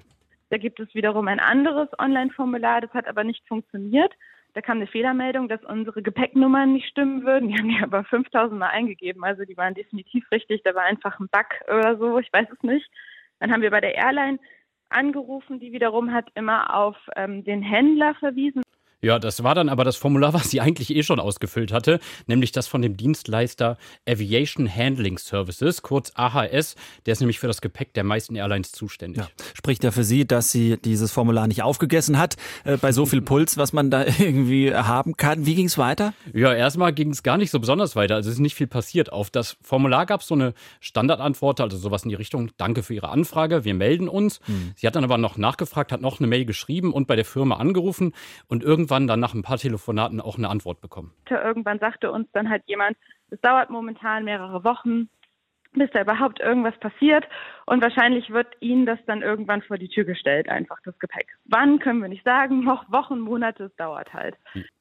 Da 0.50 0.58
gibt 0.58 0.80
es 0.80 0.96
wiederum 0.96 1.28
ein 1.28 1.42
anderes 1.42 1.90
Online-Formular, 2.00 2.80
das 2.80 2.92
hat 2.92 3.10
aber 3.10 3.26
nicht 3.26 3.46
funktioniert. 3.50 4.14
Da 4.56 4.62
kam 4.62 4.78
eine 4.78 4.88
Fehlermeldung, 4.88 5.50
dass 5.50 5.62
unsere 5.66 6.02
Gepäcknummern 6.02 6.72
nicht 6.72 6.88
stimmen 6.88 7.26
würden. 7.26 7.50
Die 7.50 7.58
haben 7.58 7.68
die 7.68 7.84
aber 7.84 8.06
5000 8.06 8.58
Mal 8.58 8.70
eingegeben. 8.70 9.22
Also 9.26 9.44
die 9.44 9.58
waren 9.58 9.74
definitiv 9.74 10.26
richtig. 10.32 10.64
Da 10.64 10.74
war 10.74 10.84
einfach 10.84 11.20
ein 11.20 11.28
Bug 11.28 11.46
oder 11.68 11.98
so. 11.98 12.18
Ich 12.20 12.32
weiß 12.32 12.48
es 12.50 12.64
nicht. 12.64 12.90
Dann 13.40 13.52
haben 13.52 13.62
wir 13.62 13.70
bei 13.70 13.82
der 13.82 13.96
Airline 13.96 14.40
angerufen, 14.88 15.60
die 15.60 15.74
wiederum 15.74 16.14
hat 16.14 16.30
immer 16.36 16.74
auf 16.74 16.96
ähm, 17.18 17.44
den 17.44 17.62
Händler 17.62 18.16
verwiesen. 18.16 18.64
Ja, 19.06 19.20
das 19.20 19.44
war 19.44 19.54
dann 19.54 19.70
aber 19.70 19.84
das 19.84 19.98
Formular, 19.98 20.34
was 20.34 20.50
sie 20.50 20.62
eigentlich 20.62 20.90
eh 20.96 21.04
schon 21.04 21.20
ausgefüllt 21.20 21.72
hatte, 21.72 22.00
nämlich 22.26 22.52
das 22.52 22.68
von 22.68 22.82
dem 22.82 22.98
Dienstleister 22.98 23.78
Aviation 24.10 24.68
Handling 24.68 25.20
Services, 25.20 25.84
kurz 25.84 26.12
AHS. 26.16 26.76
Der 27.06 27.12
ist 27.12 27.20
nämlich 27.20 27.38
für 27.38 27.46
das 27.46 27.62
Gepäck 27.62 27.94
der 27.94 28.04
meisten 28.04 28.36
Airlines 28.36 28.72
zuständig. 28.72 29.22
Ja, 29.22 29.30
spricht 29.54 29.84
ja 29.84 29.92
für 29.92 30.04
sie, 30.04 30.26
dass 30.26 30.52
sie 30.52 30.78
dieses 30.84 31.12
Formular 31.12 31.46
nicht 31.46 31.62
aufgegessen 31.62 32.18
hat, 32.18 32.36
äh, 32.64 32.78
bei 32.78 32.92
so 32.92 33.06
viel 33.06 33.22
Puls, 33.22 33.58
was 33.58 33.74
man 33.74 33.92
da 33.92 34.06
irgendwie 34.20 34.74
haben 34.74 35.16
kann. 35.16 35.46
Wie 35.46 35.54
ging 35.54 35.68
es 35.68 35.78
weiter? 35.78 36.16
Ja, 36.34 36.52
erstmal 36.52 36.92
ging 36.92 37.12
es 37.12 37.22
gar 37.22 37.38
nicht 37.38 37.52
so 37.52 37.60
besonders 37.60 37.96
weiter. 37.96 38.16
Also 38.16 38.30
es 38.30 38.38
ist 38.38 38.42
nicht 38.42 38.56
viel 38.56 38.66
passiert. 38.66 39.14
Auf 39.14 39.30
das 39.30 39.56
Formular 39.62 40.08
gab 40.08 40.22
es 40.22 40.28
so 40.28 40.34
eine 40.34 40.56
Standardantwort, 40.80 41.62
also 41.62 41.78
sowas 41.78 42.04
in 42.06 42.10
die 42.10 42.16
Richtung, 42.16 42.50
danke 42.58 42.82
für 42.82 42.96
Ihre 42.96 43.10
Anfrage, 43.10 43.66
wir 43.66 43.76
melden 43.76 44.10
uns. 44.10 44.40
Hm. 44.46 44.72
Sie 44.76 44.88
hat 44.88 44.96
dann 44.96 45.04
aber 45.04 45.20
noch 45.20 45.38
nachgefragt, 45.38 45.92
hat 45.92 46.02
noch 46.02 46.20
eine 46.20 46.26
Mail 46.26 46.46
geschrieben 46.46 46.92
und 46.92 47.06
bei 47.06 47.16
der 47.16 47.26
Firma 47.26 47.58
angerufen 47.58 48.14
und 48.48 48.64
irgendwann 48.64 48.95
irgendwann 48.96 49.08
dann 49.08 49.20
nach 49.20 49.34
ein 49.34 49.44
paar 49.44 49.58
Telefonaten 49.58 50.22
auch 50.22 50.38
eine 50.38 50.50
Antwort 50.50 50.80
bekommen. 50.82 51.12
Irgendwann 51.30 51.80
sagte 51.80 52.12
uns 52.12 52.28
dann 52.32 52.50
halt 52.50 52.64
jemand, 52.66 52.98
es 53.30 53.40
dauert 53.42 53.70
momentan 53.70 54.24
mehrere 54.24 54.64
Wochen, 54.64 55.10
bis 55.74 55.90
da 55.92 56.02
überhaupt 56.02 56.40
irgendwas 56.40 56.78
passiert. 56.80 57.26
Und 57.68 57.82
wahrscheinlich 57.82 58.30
wird 58.30 58.48
Ihnen 58.60 58.86
das 58.86 59.00
dann 59.08 59.24
irgendwann 59.24 59.62
vor 59.64 59.78
die 59.78 59.88
Tür 59.88 60.04
gestellt, 60.04 60.50
einfach 60.50 60.78
das 60.86 60.98
Gepäck. 61.00 61.28
Wann 61.46 61.80
können 61.80 62.00
wir 62.02 62.10
nicht 62.10 62.24
sagen, 62.24 62.64
noch 62.64 62.92
Wochen, 62.92 63.20
Monate, 63.20 63.66
es 63.66 63.76
dauert 63.76 64.14
halt. 64.14 64.36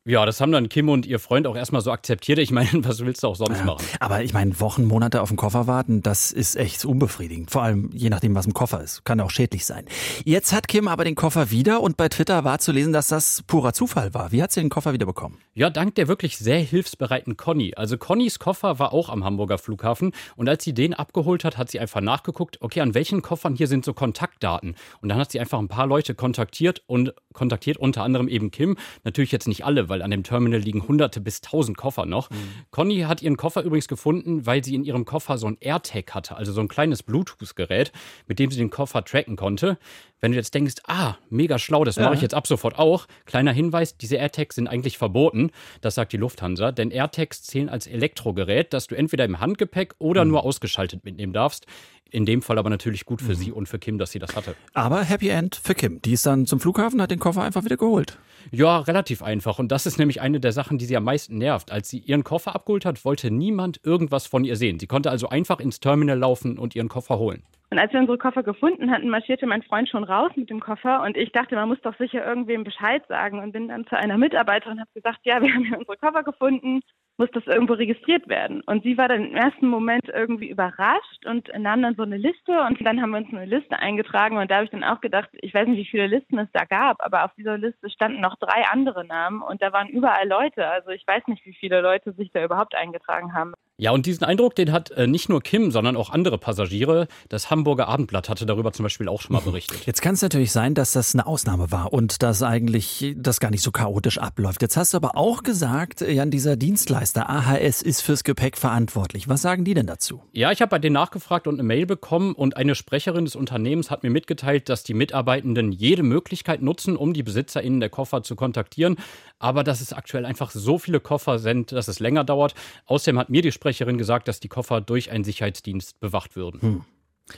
Ja, 0.06 0.26
das 0.26 0.42
haben 0.42 0.52
dann 0.52 0.68
Kim 0.68 0.90
und 0.90 1.06
ihr 1.06 1.18
Freund 1.18 1.46
auch 1.46 1.56
erstmal 1.56 1.80
so 1.80 1.90
akzeptiert. 1.90 2.38
Ich 2.38 2.50
meine, 2.50 2.68
was 2.84 3.02
willst 3.06 3.22
du 3.22 3.28
auch 3.28 3.36
sonst 3.36 3.60
ja, 3.60 3.64
machen? 3.64 3.86
Aber 4.00 4.22
ich 4.22 4.34
meine, 4.34 4.60
Wochen, 4.60 4.84
Monate 4.84 5.22
auf 5.22 5.28
den 5.28 5.38
Koffer 5.38 5.66
warten, 5.66 6.02
das 6.02 6.30
ist 6.30 6.56
echt 6.56 6.84
unbefriedigend. 6.84 7.50
Vor 7.50 7.62
allem 7.62 7.88
je 7.94 8.10
nachdem, 8.10 8.34
was 8.34 8.44
im 8.44 8.52
Koffer 8.52 8.82
ist. 8.82 9.04
Kann 9.06 9.18
auch 9.20 9.30
schädlich 9.30 9.64
sein. 9.64 9.86
Jetzt 10.24 10.52
hat 10.52 10.68
Kim 10.68 10.88
aber 10.88 11.04
den 11.04 11.14
Koffer 11.14 11.50
wieder 11.50 11.80
und 11.80 11.96
bei 11.96 12.10
Twitter 12.10 12.44
war 12.44 12.58
zu 12.58 12.70
lesen, 12.70 12.92
dass 12.92 13.08
das 13.08 13.42
purer 13.44 13.72
Zufall 13.72 14.12
war. 14.12 14.30
Wie 14.30 14.42
hat 14.42 14.52
sie 14.52 14.60
den 14.60 14.68
Koffer 14.68 14.92
wieder 14.92 15.06
bekommen? 15.06 15.38
Ja, 15.54 15.70
dank 15.70 15.94
der 15.94 16.06
wirklich 16.06 16.36
sehr 16.36 16.58
hilfsbereiten 16.58 17.38
Conny. 17.38 17.72
Also 17.74 17.96
Connys 17.96 18.38
Koffer 18.38 18.78
war 18.78 18.92
auch 18.92 19.08
am 19.08 19.24
Hamburger 19.24 19.56
Flughafen 19.56 20.12
und 20.36 20.50
als 20.50 20.64
sie 20.64 20.74
den 20.74 20.92
abgeholt 20.92 21.44
hat, 21.44 21.56
hat 21.56 21.70
sie 21.70 21.80
einfach 21.80 22.02
nachgeguckt, 22.02 22.60
okay, 22.60 22.73
an 22.82 22.94
welchen 22.94 23.22
Koffern 23.22 23.54
hier 23.54 23.66
sind 23.66 23.84
so 23.84 23.92
Kontaktdaten. 23.92 24.76
Und 25.00 25.08
dann 25.08 25.18
hat 25.18 25.32
sie 25.32 25.40
einfach 25.40 25.58
ein 25.58 25.68
paar 25.68 25.86
Leute 25.86 26.14
kontaktiert 26.14 26.82
und 26.86 27.14
kontaktiert, 27.34 27.76
unter 27.76 28.02
anderem 28.02 28.28
eben 28.28 28.50
Kim. 28.50 28.76
Natürlich 29.04 29.32
jetzt 29.32 29.46
nicht 29.46 29.64
alle, 29.64 29.90
weil 29.90 30.00
an 30.00 30.10
dem 30.10 30.22
Terminal 30.22 30.60
liegen 30.60 30.88
hunderte 30.88 31.20
bis 31.20 31.42
tausend 31.42 31.76
Koffer 31.76 32.06
noch. 32.06 32.30
Mhm. 32.30 32.36
Conny 32.70 33.00
hat 33.00 33.20
ihren 33.20 33.36
Koffer 33.36 33.62
übrigens 33.62 33.88
gefunden, 33.88 34.46
weil 34.46 34.64
sie 34.64 34.74
in 34.74 34.84
ihrem 34.84 35.04
Koffer 35.04 35.36
so 35.36 35.46
ein 35.46 35.58
AirTag 35.60 36.14
hatte, 36.14 36.36
also 36.36 36.52
so 36.52 36.60
ein 36.60 36.68
kleines 36.68 37.02
Bluetooth-Gerät, 37.02 37.92
mit 38.26 38.38
dem 38.38 38.50
sie 38.50 38.56
den 38.56 38.70
Koffer 38.70 39.04
tracken 39.04 39.36
konnte. 39.36 39.78
Wenn 40.24 40.32
du 40.32 40.38
jetzt 40.38 40.54
denkst, 40.54 40.76
ah, 40.86 41.16
mega 41.28 41.58
schlau, 41.58 41.84
das 41.84 41.96
ja. 41.96 42.04
mache 42.04 42.14
ich 42.14 42.22
jetzt 42.22 42.32
ab 42.32 42.46
sofort 42.46 42.78
auch. 42.78 43.06
Kleiner 43.26 43.52
Hinweis, 43.52 43.98
diese 43.98 44.16
AirTags 44.16 44.54
sind 44.54 44.68
eigentlich 44.68 44.96
verboten. 44.96 45.50
Das 45.82 45.96
sagt 45.96 46.14
die 46.14 46.16
Lufthansa, 46.16 46.72
denn 46.72 46.90
AirTags 46.90 47.42
zählen 47.42 47.68
als 47.68 47.86
Elektrogerät, 47.86 48.72
das 48.72 48.86
du 48.86 48.94
entweder 48.94 49.26
im 49.26 49.40
Handgepäck 49.40 49.94
oder 49.98 50.24
mhm. 50.24 50.30
nur 50.30 50.44
ausgeschaltet 50.44 51.04
mitnehmen 51.04 51.34
darfst. 51.34 51.66
In 52.10 52.26
dem 52.26 52.42
Fall 52.42 52.58
aber 52.58 52.70
natürlich 52.70 53.06
gut 53.06 53.20
für 53.20 53.32
mhm. 53.32 53.34
sie 53.34 53.52
und 53.52 53.68
für 53.68 53.78
Kim, 53.78 53.98
dass 53.98 54.12
sie 54.12 54.18
das 54.18 54.36
hatte. 54.36 54.54
Aber 54.72 55.02
Happy 55.02 55.28
End 55.28 55.60
für 55.62 55.74
Kim. 55.74 56.00
Die 56.00 56.12
ist 56.12 56.24
dann 56.24 56.46
zum 56.46 56.60
Flughafen, 56.60 57.02
hat 57.02 57.10
den 57.10 57.18
Koffer 57.24 57.42
einfach 57.42 57.64
wieder 57.64 57.78
geholt. 57.78 58.18
Ja, 58.50 58.80
relativ 58.80 59.22
einfach. 59.22 59.58
Und 59.58 59.72
das 59.72 59.86
ist 59.86 59.98
nämlich 59.98 60.20
eine 60.20 60.40
der 60.40 60.52
Sachen, 60.52 60.76
die 60.76 60.84
sie 60.84 60.94
am 60.94 61.04
meisten 61.04 61.38
nervt. 61.38 61.72
Als 61.72 61.88
sie 61.88 62.00
ihren 62.00 62.22
Koffer 62.22 62.54
abgeholt 62.54 62.84
hat, 62.84 63.02
wollte 63.06 63.30
niemand 63.30 63.80
irgendwas 63.82 64.26
von 64.26 64.44
ihr 64.44 64.56
sehen. 64.56 64.78
Sie 64.78 64.86
konnte 64.86 65.10
also 65.10 65.30
einfach 65.30 65.58
ins 65.58 65.80
Terminal 65.80 66.18
laufen 66.18 66.58
und 66.58 66.76
ihren 66.76 66.88
Koffer 66.88 67.18
holen. 67.18 67.42
Und 67.74 67.80
als 67.80 67.92
wir 67.92 67.98
unsere 67.98 68.18
Koffer 68.18 68.44
gefunden 68.44 68.92
hatten, 68.92 69.08
marschierte 69.08 69.48
mein 69.48 69.64
Freund 69.64 69.88
schon 69.88 70.04
raus 70.04 70.30
mit 70.36 70.48
dem 70.48 70.60
Koffer 70.60 71.02
und 71.02 71.16
ich 71.16 71.32
dachte, 71.32 71.56
man 71.56 71.68
muss 71.68 71.80
doch 71.80 71.98
sicher 71.98 72.24
irgendwem 72.24 72.62
Bescheid 72.62 73.02
sagen 73.08 73.40
und 73.40 73.50
bin 73.50 73.66
dann 73.66 73.84
zu 73.88 73.98
einer 73.98 74.16
Mitarbeiterin 74.16 74.74
und 74.74 74.80
habe 74.82 74.92
gesagt, 74.94 75.18
ja, 75.24 75.42
wir 75.42 75.48
haben 75.52 75.64
hier 75.64 75.78
unsere 75.80 75.96
Koffer 75.96 76.22
gefunden, 76.22 76.82
muss 77.16 77.30
das 77.32 77.44
irgendwo 77.48 77.72
registriert 77.72 78.28
werden. 78.28 78.60
Und 78.66 78.84
sie 78.84 78.96
war 78.96 79.08
dann 79.08 79.24
im 79.24 79.34
ersten 79.34 79.66
Moment 79.66 80.08
irgendwie 80.08 80.50
überrascht 80.50 81.26
und 81.26 81.50
nahm 81.58 81.82
dann 81.82 81.96
so 81.96 82.04
eine 82.04 82.16
Liste 82.16 82.60
und 82.60 82.78
dann 82.86 83.02
haben 83.02 83.10
wir 83.10 83.18
uns 83.18 83.32
eine 83.32 83.44
Liste 83.44 83.76
eingetragen 83.76 84.36
und 84.36 84.52
da 84.52 84.54
habe 84.54 84.66
ich 84.66 84.70
dann 84.70 84.84
auch 84.84 85.00
gedacht, 85.00 85.30
ich 85.32 85.52
weiß 85.52 85.66
nicht, 85.66 85.78
wie 85.78 85.90
viele 85.90 86.06
Listen 86.06 86.38
es 86.38 86.52
da 86.52 86.66
gab, 86.66 87.04
aber 87.04 87.24
auf 87.24 87.34
dieser 87.34 87.58
Liste 87.58 87.90
standen 87.90 88.20
noch 88.20 88.36
drei 88.36 88.68
andere 88.70 89.04
Namen 89.04 89.42
und 89.42 89.60
da 89.60 89.72
waren 89.72 89.88
überall 89.88 90.28
Leute. 90.28 90.64
Also 90.68 90.90
ich 90.90 91.04
weiß 91.08 91.26
nicht, 91.26 91.44
wie 91.44 91.54
viele 91.54 91.80
Leute 91.80 92.12
sich 92.12 92.30
da 92.30 92.44
überhaupt 92.44 92.76
eingetragen 92.76 93.34
haben. 93.34 93.52
Ja, 93.76 93.90
und 93.90 94.06
diesen 94.06 94.22
Eindruck, 94.22 94.54
den 94.54 94.70
hat 94.70 94.92
äh, 94.92 95.08
nicht 95.08 95.28
nur 95.28 95.42
Kim, 95.42 95.72
sondern 95.72 95.96
auch 95.96 96.10
andere 96.10 96.38
Passagiere. 96.38 97.08
Das 97.28 97.50
Hamburger 97.50 97.88
Abendblatt 97.88 98.28
hatte 98.28 98.46
darüber 98.46 98.72
zum 98.72 98.84
Beispiel 98.84 99.08
auch 99.08 99.20
schon 99.20 99.34
mal 99.34 99.40
berichtet. 99.44 99.84
Jetzt 99.84 100.00
kann 100.00 100.14
es 100.14 100.22
natürlich 100.22 100.52
sein, 100.52 100.74
dass 100.74 100.92
das 100.92 101.12
eine 101.12 101.26
Ausnahme 101.26 101.72
war 101.72 101.92
und 101.92 102.22
dass 102.22 102.44
eigentlich 102.44 103.16
das 103.16 103.40
gar 103.40 103.50
nicht 103.50 103.62
so 103.62 103.72
chaotisch 103.72 104.18
abläuft. 104.18 104.62
Jetzt 104.62 104.76
hast 104.76 104.94
du 104.94 104.98
aber 104.98 105.16
auch 105.16 105.42
gesagt, 105.42 106.02
Jan, 106.02 106.30
dieser 106.30 106.54
Dienstleister 106.54 107.28
AHS 107.28 107.82
ist 107.82 108.02
fürs 108.02 108.22
Gepäck 108.22 108.58
verantwortlich. 108.58 109.28
Was 109.28 109.42
sagen 109.42 109.64
die 109.64 109.74
denn 109.74 109.88
dazu? 109.88 110.22
Ja, 110.30 110.52
ich 110.52 110.60
habe 110.60 110.70
bei 110.70 110.78
denen 110.78 110.94
nachgefragt 110.94 111.48
und 111.48 111.54
eine 111.54 111.64
Mail 111.64 111.86
bekommen 111.86 112.34
und 112.34 112.56
eine 112.56 112.76
Sprecherin 112.76 113.24
des 113.24 113.34
Unternehmens 113.34 113.90
hat 113.90 114.04
mir 114.04 114.10
mitgeteilt, 114.10 114.68
dass 114.68 114.84
die 114.84 114.94
Mitarbeitenden 114.94 115.72
jede 115.72 116.04
Möglichkeit 116.04 116.62
nutzen, 116.62 116.96
um 116.96 117.12
die 117.12 117.24
BesitzerInnen 117.24 117.80
der 117.80 117.90
Koffer 117.90 118.22
zu 118.22 118.36
kontaktieren. 118.36 118.98
Aber 119.40 119.64
dass 119.64 119.80
es 119.80 119.92
aktuell 119.92 120.26
einfach 120.26 120.52
so 120.52 120.78
viele 120.78 121.00
Koffer 121.00 121.40
sind, 121.40 121.72
dass 121.72 121.88
es 121.88 121.98
länger 121.98 122.22
dauert. 122.22 122.54
Außerdem 122.86 123.18
hat 123.18 123.30
mir 123.30 123.42
die 123.42 123.50
Sprecherin 123.50 123.63
gesagt, 123.98 124.28
dass 124.28 124.40
die 124.40 124.48
Koffer 124.48 124.80
durch 124.80 125.10
einen 125.10 125.24
Sicherheitsdienst 125.24 126.00
bewacht 126.00 126.36
würden. 126.36 126.60
Hm. 126.60 126.84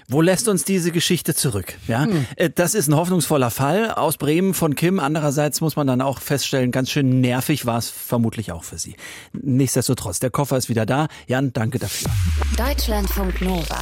Wo 0.09 0.21
lässt 0.21 0.49
uns 0.49 0.65
diese 0.65 0.91
Geschichte 0.91 1.35
zurück? 1.35 1.75
Ja, 1.87 2.05
hm. 2.05 2.27
Äh, 2.35 2.51
das 2.51 2.75
ist 2.75 2.89
ein 2.89 2.97
hoffnungsvoller 2.97 3.51
Fall 3.51 3.93
aus 3.93 4.17
Bremen 4.17 4.53
von 4.53 4.75
Kim. 4.75 4.99
Andererseits 4.99 5.61
muss 5.61 5.77
man 5.77 5.87
dann 5.87 6.01
auch 6.01 6.21
feststellen, 6.21 6.73
ganz 6.73 6.91
schön 6.91 7.21
nervig 7.21 7.67
war 7.67 7.79
es 7.79 7.89
vermutlich 7.89 8.51
auch 8.51 8.65
für 8.65 8.79
sie. 8.79 8.97
Nichtsdestotrotz, 9.33 10.19
der 10.19 10.31
Koffer 10.31 10.57
ist 10.57 10.69
wieder 10.69 10.87
da. 10.87 11.07
Jan, 11.29 11.53
danke 11.53 11.79
dafür. 11.79 12.11
Deutschlandfunk 12.57 13.41
Nova. 13.41 13.79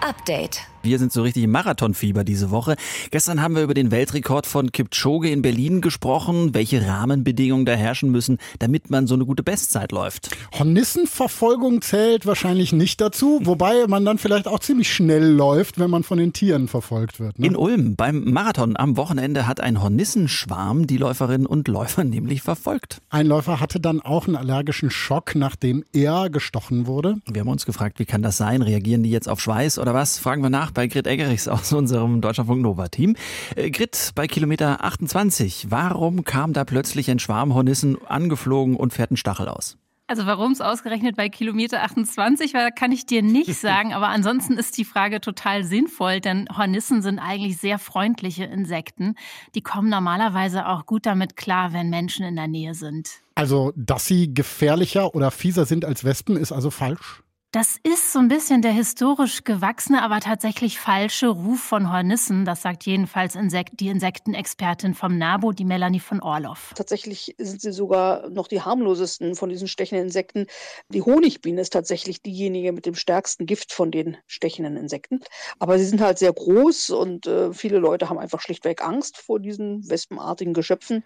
Update. 0.00 0.60
Wir 0.84 0.98
sind 0.98 1.12
so 1.12 1.22
richtig 1.22 1.44
im 1.44 1.50
Marathonfieber 1.50 2.24
diese 2.24 2.50
Woche. 2.50 2.76
Gestern 3.10 3.40
haben 3.40 3.56
wir 3.56 3.62
über 3.62 3.72
den 3.72 3.90
Weltrekord 3.90 4.46
von 4.46 4.70
Kipchoge 4.70 5.30
in 5.30 5.40
Berlin 5.40 5.80
gesprochen, 5.80 6.52
welche 6.52 6.86
Rahmenbedingungen 6.86 7.64
da 7.64 7.72
herrschen 7.72 8.10
müssen, 8.10 8.36
damit 8.58 8.90
man 8.90 9.06
so 9.06 9.14
eine 9.14 9.24
gute 9.24 9.42
Bestzeit 9.42 9.92
läuft. 9.92 10.36
Hornissenverfolgung 10.58 11.80
zählt 11.80 12.26
wahrscheinlich 12.26 12.74
nicht 12.74 13.00
dazu, 13.00 13.40
wobei 13.44 13.86
man 13.88 14.04
dann 14.04 14.18
vielleicht 14.18 14.46
auch 14.46 14.58
ziemlich 14.58 14.92
schnell 14.92 15.24
läuft, 15.24 15.78
wenn 15.78 15.88
man 15.88 16.02
von 16.02 16.18
den 16.18 16.34
Tieren 16.34 16.68
verfolgt 16.68 17.18
wird. 17.18 17.38
Ne? 17.38 17.46
In 17.46 17.56
Ulm 17.56 17.96
beim 17.96 18.30
Marathon 18.30 18.76
am 18.76 18.98
Wochenende 18.98 19.46
hat 19.46 19.60
ein 19.60 19.82
Hornissenschwarm 19.82 20.86
die 20.86 20.98
Läuferinnen 20.98 21.46
und 21.46 21.66
Läufer 21.66 22.04
nämlich 22.04 22.42
verfolgt. 22.42 23.00
Ein 23.08 23.26
Läufer 23.26 23.58
hatte 23.58 23.80
dann 23.80 24.02
auch 24.02 24.26
einen 24.26 24.36
allergischen 24.36 24.90
Schock, 24.90 25.34
nachdem 25.34 25.82
er 25.94 26.28
gestochen 26.28 26.86
wurde. 26.86 27.16
Wir 27.26 27.40
haben 27.40 27.48
uns 27.48 27.64
gefragt, 27.64 27.98
wie 28.00 28.04
kann 28.04 28.20
das 28.20 28.36
sein? 28.36 28.60
Reagieren 28.60 29.02
die 29.02 29.10
jetzt 29.10 29.30
auf 29.30 29.40
Schweiß 29.40 29.78
oder 29.78 29.94
was? 29.94 30.18
Fragen 30.18 30.42
wir 30.42 30.50
nach 30.50 30.73
bei 30.74 30.88
Grit 30.88 31.06
Eggerichs 31.06 31.48
aus 31.48 31.72
unserem 31.72 32.20
Deutschlandfunk 32.20 32.60
Nova 32.60 32.88
Team. 32.88 33.16
Äh, 33.56 33.70
Grit, 33.70 34.10
bei 34.14 34.26
Kilometer 34.26 34.84
28, 34.84 35.68
warum 35.70 36.24
kam 36.24 36.52
da 36.52 36.64
plötzlich 36.64 37.10
ein 37.10 37.18
Schwarm 37.18 37.54
Hornissen 37.54 37.96
angeflogen 38.06 38.76
und 38.76 38.92
fährt 38.92 39.10
einen 39.10 39.16
Stachel 39.16 39.48
aus? 39.48 39.78
Also 40.06 40.26
warum 40.26 40.52
es 40.52 40.60
ausgerechnet 40.60 41.16
bei 41.16 41.30
Kilometer 41.30 41.82
28 41.82 42.52
war, 42.52 42.70
kann 42.70 42.92
ich 42.92 43.06
dir 43.06 43.22
nicht 43.22 43.54
sagen. 43.60 43.94
Aber 43.94 44.08
ansonsten 44.08 44.58
ist 44.58 44.76
die 44.76 44.84
Frage 44.84 45.20
total 45.20 45.64
sinnvoll, 45.64 46.20
denn 46.20 46.46
Hornissen 46.54 47.00
sind 47.00 47.18
eigentlich 47.18 47.56
sehr 47.56 47.78
freundliche 47.78 48.44
Insekten. 48.44 49.14
Die 49.54 49.62
kommen 49.62 49.88
normalerweise 49.88 50.66
auch 50.66 50.84
gut 50.84 51.06
damit 51.06 51.36
klar, 51.36 51.72
wenn 51.72 51.88
Menschen 51.88 52.26
in 52.26 52.36
der 52.36 52.48
Nähe 52.48 52.74
sind. 52.74 53.22
Also, 53.34 53.72
dass 53.76 54.04
sie 54.04 54.34
gefährlicher 54.34 55.14
oder 55.14 55.30
fieser 55.30 55.64
sind 55.64 55.84
als 55.84 56.04
Wespen, 56.04 56.36
ist 56.36 56.52
also 56.52 56.70
falsch? 56.70 57.23
Das 57.54 57.78
ist 57.84 58.12
so 58.12 58.18
ein 58.18 58.26
bisschen 58.26 58.62
der 58.62 58.72
historisch 58.72 59.44
gewachsene, 59.44 60.02
aber 60.02 60.18
tatsächlich 60.18 60.80
falsche 60.80 61.28
Ruf 61.28 61.60
von 61.60 61.92
Hornissen. 61.92 62.44
Das 62.44 62.62
sagt 62.62 62.84
jedenfalls 62.84 63.38
die 63.74 63.86
Insektenexpertin 63.86 64.94
vom 64.94 65.16
NABO, 65.16 65.52
die 65.52 65.64
Melanie 65.64 66.00
von 66.00 66.20
Orloff. 66.20 66.72
Tatsächlich 66.74 67.36
sind 67.38 67.60
sie 67.60 67.70
sogar 67.70 68.28
noch 68.28 68.48
die 68.48 68.60
harmlosesten 68.60 69.36
von 69.36 69.50
diesen 69.50 69.68
stechenden 69.68 70.06
Insekten. 70.06 70.48
Die 70.88 71.02
Honigbiene 71.02 71.60
ist 71.60 71.72
tatsächlich 71.72 72.22
diejenige 72.22 72.72
mit 72.72 72.86
dem 72.86 72.96
stärksten 72.96 73.46
Gift 73.46 73.72
von 73.72 73.92
den 73.92 74.16
stechenden 74.26 74.76
Insekten. 74.76 75.20
Aber 75.60 75.78
sie 75.78 75.84
sind 75.84 76.00
halt 76.00 76.18
sehr 76.18 76.32
groß 76.32 76.90
und 76.90 77.28
äh, 77.28 77.52
viele 77.52 77.78
Leute 77.78 78.08
haben 78.08 78.18
einfach 78.18 78.40
schlichtweg 78.40 78.82
Angst 78.82 79.16
vor 79.16 79.38
diesen 79.38 79.88
wespenartigen 79.88 80.54
Geschöpfen. 80.54 81.04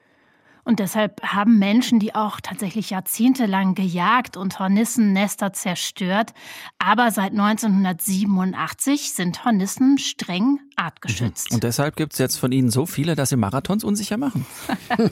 Und 0.68 0.80
deshalb 0.80 1.22
haben 1.22 1.58
Menschen, 1.58 1.98
die 1.98 2.14
auch 2.14 2.42
tatsächlich 2.42 2.90
jahrzehntelang 2.90 3.74
gejagt 3.74 4.36
und 4.36 4.58
Hornissennester 4.58 5.54
zerstört. 5.54 6.34
Aber 6.78 7.10
seit 7.10 7.32
1987 7.32 9.14
sind 9.14 9.46
Hornissen 9.46 9.96
streng 9.96 10.58
artgeschützt. 10.78 11.50
Mhm. 11.50 11.56
Und 11.56 11.64
deshalb 11.64 11.96
gibt 11.96 12.12
es 12.12 12.18
jetzt 12.18 12.36
von 12.36 12.52
Ihnen 12.52 12.68
so 12.70 12.84
viele, 12.84 13.16
dass 13.16 13.30
Sie 13.30 13.36
Marathons 13.36 13.82
unsicher 13.82 14.18
machen. 14.18 14.44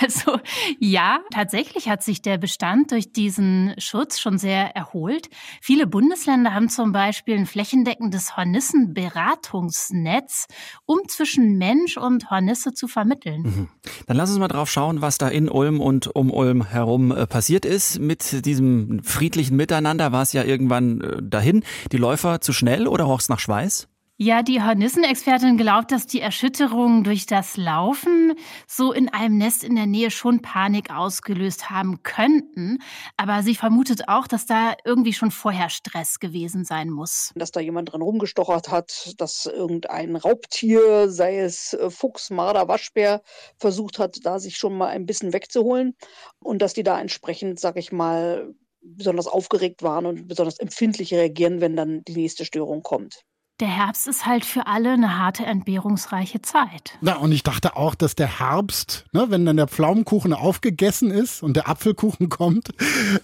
also 0.00 0.38
ja, 0.78 1.20
tatsächlich 1.32 1.88
hat 1.88 2.02
sich 2.02 2.20
der 2.22 2.38
Bestand 2.38 2.90
durch 2.92 3.12
diesen 3.12 3.74
Schutz 3.78 4.20
schon 4.20 4.38
sehr 4.38 4.76
erholt. 4.76 5.28
Viele 5.60 5.86
Bundesländer 5.86 6.54
haben 6.54 6.68
zum 6.68 6.92
Beispiel 6.92 7.36
ein 7.36 7.46
flächendeckendes 7.46 8.36
Hornissenberatungsnetz, 8.36 10.46
um 10.84 11.00
zwischen 11.08 11.58
Mensch 11.58 11.96
und 11.96 12.30
Hornisse 12.30 12.74
zu 12.74 12.86
vermitteln. 12.88 13.42
Mhm. 13.42 13.68
Dann 14.06 14.16
lass 14.16 14.30
uns 14.30 14.38
mal 14.38 14.48
drauf 14.48 14.70
schauen, 14.70 14.97
was 15.00 15.18
da 15.18 15.28
in 15.28 15.48
Ulm 15.48 15.80
und 15.80 16.14
um 16.14 16.30
Ulm 16.30 16.64
herum 16.64 17.12
äh, 17.12 17.26
passiert 17.26 17.64
ist. 17.64 17.98
Mit 17.98 18.44
diesem 18.44 19.02
friedlichen 19.02 19.56
Miteinander 19.56 20.12
war 20.12 20.22
es 20.22 20.32
ja 20.32 20.44
irgendwann 20.44 21.00
äh, 21.00 21.22
dahin. 21.22 21.64
Die 21.92 21.96
Läufer 21.96 22.40
zu 22.40 22.52
schnell 22.52 22.86
oder 22.86 23.04
roch 23.04 23.22
nach 23.28 23.40
Schweiß? 23.40 23.88
Ja, 24.20 24.42
die 24.42 24.60
Hornissenexpertin 24.60 25.56
glaubt, 25.56 25.92
dass 25.92 26.08
die 26.08 26.20
Erschütterungen 26.20 27.04
durch 27.04 27.26
das 27.26 27.56
Laufen 27.56 28.34
so 28.66 28.92
in 28.92 29.08
einem 29.08 29.38
Nest 29.38 29.62
in 29.62 29.76
der 29.76 29.86
Nähe 29.86 30.10
schon 30.10 30.42
Panik 30.42 30.90
ausgelöst 30.90 31.70
haben 31.70 32.02
könnten. 32.02 32.78
Aber 33.16 33.44
sie 33.44 33.54
vermutet 33.54 34.08
auch, 34.08 34.26
dass 34.26 34.44
da 34.44 34.74
irgendwie 34.84 35.12
schon 35.12 35.30
vorher 35.30 35.70
Stress 35.70 36.18
gewesen 36.18 36.64
sein 36.64 36.90
muss. 36.90 37.30
Dass 37.36 37.52
da 37.52 37.60
jemand 37.60 37.92
drin 37.92 38.02
rumgestochert 38.02 38.72
hat, 38.72 39.14
dass 39.18 39.46
irgendein 39.46 40.16
Raubtier, 40.16 41.08
sei 41.08 41.38
es 41.38 41.74
äh, 41.74 41.88
Fuchs, 41.88 42.30
Marder, 42.30 42.66
Waschbär, 42.66 43.22
versucht 43.60 44.00
hat, 44.00 44.18
da 44.24 44.40
sich 44.40 44.56
schon 44.56 44.76
mal 44.76 44.88
ein 44.88 45.06
bisschen 45.06 45.32
wegzuholen. 45.32 45.94
Und 46.40 46.60
dass 46.60 46.74
die 46.74 46.82
da 46.82 47.00
entsprechend, 47.00 47.60
sag 47.60 47.76
ich 47.76 47.92
mal, 47.92 48.52
besonders 48.80 49.28
aufgeregt 49.28 49.84
waren 49.84 50.06
und 50.06 50.26
besonders 50.26 50.58
empfindlich 50.58 51.14
reagieren, 51.14 51.60
wenn 51.60 51.76
dann 51.76 52.02
die 52.02 52.16
nächste 52.16 52.44
Störung 52.44 52.82
kommt 52.82 53.22
der 53.60 53.68
Herbst 53.68 54.06
ist 54.06 54.26
halt 54.26 54.44
für 54.44 54.66
alle 54.66 54.92
eine 54.92 55.18
harte, 55.18 55.44
entbehrungsreiche 55.44 56.42
Zeit. 56.42 56.96
Ja, 57.00 57.16
und 57.16 57.32
ich 57.32 57.42
dachte 57.42 57.76
auch, 57.76 57.94
dass 57.94 58.14
der 58.14 58.38
Herbst, 58.38 59.04
ne, 59.12 59.26
wenn 59.28 59.44
dann 59.44 59.56
der 59.56 59.68
Pflaumenkuchen 59.68 60.32
aufgegessen 60.32 61.10
ist 61.10 61.42
und 61.42 61.56
der 61.56 61.68
Apfelkuchen 61.68 62.28
kommt, 62.28 62.70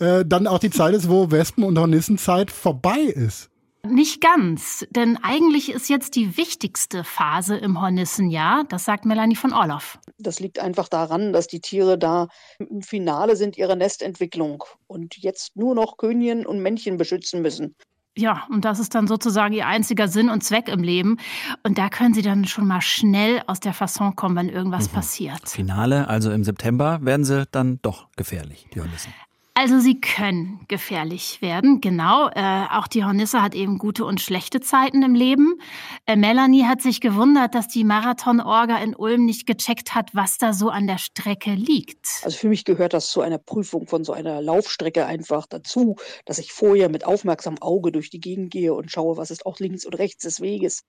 äh, 0.00 0.24
dann 0.26 0.46
auch 0.46 0.58
die 0.58 0.70
Zeit 0.70 0.94
ist, 0.94 1.08
wo 1.08 1.30
Wespen- 1.30 1.64
und 1.64 1.78
Hornissenzeit 1.78 2.50
vorbei 2.50 2.98
ist. 3.00 3.50
Nicht 3.86 4.22
ganz, 4.22 4.86
denn 4.90 5.18
eigentlich 5.22 5.70
ist 5.70 5.90
jetzt 5.90 6.16
die 6.16 6.38
wichtigste 6.38 7.04
Phase 7.04 7.54
im 7.58 7.82
Hornissenjahr, 7.82 8.64
das 8.66 8.86
sagt 8.86 9.04
Melanie 9.04 9.36
von 9.36 9.52
Orloff. 9.52 9.98
Das 10.16 10.40
liegt 10.40 10.58
einfach 10.58 10.88
daran, 10.88 11.34
dass 11.34 11.48
die 11.48 11.60
Tiere 11.60 11.98
da 11.98 12.28
im 12.58 12.80
Finale 12.80 13.36
sind 13.36 13.58
ihrer 13.58 13.76
Nestentwicklung 13.76 14.64
und 14.86 15.18
jetzt 15.18 15.54
nur 15.56 15.74
noch 15.74 15.98
Königin 15.98 16.46
und 16.46 16.60
Männchen 16.60 16.96
beschützen 16.96 17.42
müssen. 17.42 17.76
Ja, 18.16 18.44
und 18.48 18.64
das 18.64 18.78
ist 18.78 18.94
dann 18.94 19.08
sozusagen 19.08 19.54
ihr 19.54 19.66
einziger 19.66 20.06
Sinn 20.06 20.30
und 20.30 20.44
Zweck 20.44 20.68
im 20.68 20.82
Leben. 20.82 21.18
Und 21.64 21.78
da 21.78 21.88
können 21.88 22.14
sie 22.14 22.22
dann 22.22 22.44
schon 22.44 22.66
mal 22.66 22.80
schnell 22.80 23.42
aus 23.48 23.58
der 23.58 23.72
Fasson 23.72 24.14
kommen, 24.14 24.36
wenn 24.36 24.48
irgendwas 24.48 24.88
mhm. 24.88 24.94
passiert. 24.94 25.48
Finale, 25.48 26.08
also 26.08 26.30
im 26.30 26.44
September, 26.44 27.00
werden 27.02 27.24
sie 27.24 27.46
dann 27.50 27.80
doch 27.82 28.06
gefährlich, 28.16 28.68
die 28.72 28.80
Hornissen. 28.80 29.12
Also 29.56 29.78
sie 29.78 30.00
können 30.00 30.64
gefährlich 30.66 31.40
werden, 31.40 31.80
genau. 31.80 32.28
Äh, 32.28 32.66
auch 32.72 32.88
die 32.88 33.04
Hornisse 33.04 33.40
hat 33.40 33.54
eben 33.54 33.78
gute 33.78 34.04
und 34.04 34.20
schlechte 34.20 34.60
Zeiten 34.60 35.04
im 35.04 35.14
Leben. 35.14 35.60
Äh, 36.06 36.16
Melanie 36.16 36.64
hat 36.64 36.82
sich 36.82 37.00
gewundert, 37.00 37.54
dass 37.54 37.68
die 37.68 37.84
Marathon-Orga 37.84 38.78
in 38.78 38.96
Ulm 38.96 39.24
nicht 39.24 39.46
gecheckt 39.46 39.94
hat, 39.94 40.12
was 40.12 40.38
da 40.38 40.52
so 40.52 40.70
an 40.70 40.88
der 40.88 40.98
Strecke 40.98 41.54
liegt. 41.54 42.08
Also 42.24 42.36
für 42.36 42.48
mich 42.48 42.64
gehört 42.64 42.94
das 42.94 43.12
zu 43.12 43.20
einer 43.20 43.38
Prüfung 43.38 43.86
von 43.86 44.02
so 44.02 44.12
einer 44.12 44.42
Laufstrecke 44.42 45.06
einfach 45.06 45.46
dazu, 45.46 45.94
dass 46.24 46.38
ich 46.38 46.52
vorher 46.52 46.88
mit 46.88 47.06
aufmerksamem 47.06 47.62
Auge 47.62 47.92
durch 47.92 48.10
die 48.10 48.20
Gegend 48.20 48.50
gehe 48.50 48.74
und 48.74 48.90
schaue, 48.90 49.16
was 49.16 49.30
ist 49.30 49.46
auch 49.46 49.60
links 49.60 49.86
und 49.86 49.94
rechts 49.94 50.24
des 50.24 50.40
Weges. 50.40 50.82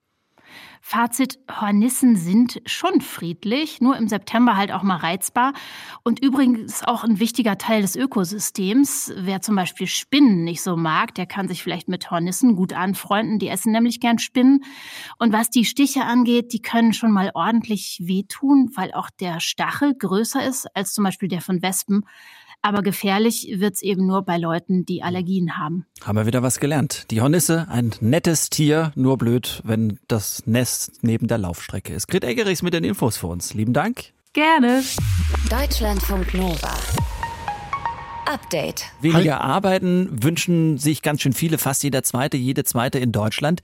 Fazit, 0.82 1.40
Hornissen 1.50 2.16
sind 2.16 2.62
schon 2.68 3.02
friedlich, 3.02 3.82
nur 3.82 3.98
im 3.98 4.08
September 4.08 4.56
halt 4.56 4.72
auch 4.72 4.84
mal 4.84 4.98
reizbar. 4.98 5.54
Und 6.04 6.24
übrigens 6.24 6.84
auch 6.84 7.04
ein 7.04 7.20
wichtiger 7.20 7.58
Teil 7.58 7.82
des 7.82 7.96
Ökosystems. 7.96 9.12
Wer 9.18 9.42
zum 9.42 9.56
Beispiel 9.56 9.88
Spinnen 9.88 10.44
nicht 10.44 10.62
so 10.62 10.78
mag, 10.78 11.16
der 11.16 11.26
kann 11.26 11.48
sich 11.48 11.64
vielleicht 11.64 11.88
mit 11.88 12.12
Hornissen 12.12 12.56
gut 12.56 12.74
anfreunden. 12.74 13.40
Die 13.40 13.48
essen 13.48 13.72
nämlich 13.72 14.00
gern 14.00 14.20
Spinnen. 14.20 14.64
Und 15.18 15.34
was 15.34 15.50
die 15.50 15.66
Stiche 15.66 16.04
angeht, 16.04 16.54
die 16.54 16.62
können 16.62 16.94
schon 16.94 17.12
mal 17.12 17.32
ordentlich 17.34 18.02
wehtun, 18.04 18.70
weil 18.76 18.94
auch 18.94 19.10
der 19.10 19.40
Stachel 19.40 19.96
größer 19.96 20.46
ist 20.46 20.68
als 20.76 20.94
zum 20.94 21.04
Beispiel 21.04 21.30
der 21.30 21.42
von 21.42 21.64
Wespen. 21.64 22.06
Aber 22.66 22.82
gefährlich 22.82 23.48
wird 23.58 23.76
es 23.76 23.84
eben 23.84 24.08
nur 24.08 24.24
bei 24.24 24.40
Leuten, 24.40 24.88
die 24.88 25.04
Allergien 25.04 25.56
haben. 25.56 25.86
Haben 26.04 26.18
wir 26.18 26.26
wieder 26.26 26.42
was 26.42 26.60
gelernt. 26.60 27.06
Die 27.12 27.22
Hornisse, 27.22 27.68
ein 27.70 27.92
nettes 28.00 28.50
Tier, 28.50 28.92
nur 28.96 29.20
blöd, 29.20 29.62
wenn 29.64 30.00
das 30.08 30.48
Nest 30.48 31.04
neben 31.04 31.28
der 31.28 31.38
Laufstrecke 31.38 31.94
ist. 31.94 32.08
Grit 32.08 32.24
Eggerichs 32.24 32.64
mit 32.64 32.74
den 32.74 32.84
Infos 32.84 33.18
für 33.18 33.28
uns. 33.28 33.54
Lieben 33.54 33.74
Dank. 33.74 34.06
Gerne. 34.34 34.82
Deutschlandfunk 35.48 36.34
Nova. 36.34 36.74
Update. 38.26 38.86
Weniger 39.00 39.42
arbeiten 39.42 40.24
wünschen 40.24 40.80
sich 40.80 41.04
ganz 41.04 41.22
schön 41.22 41.34
viele, 41.34 41.60
fast 41.60 41.84
jeder 41.84 42.02
zweite, 42.02 42.36
jede 42.36 42.64
zweite 42.64 42.98
in 42.98 43.12
Deutschland, 43.12 43.62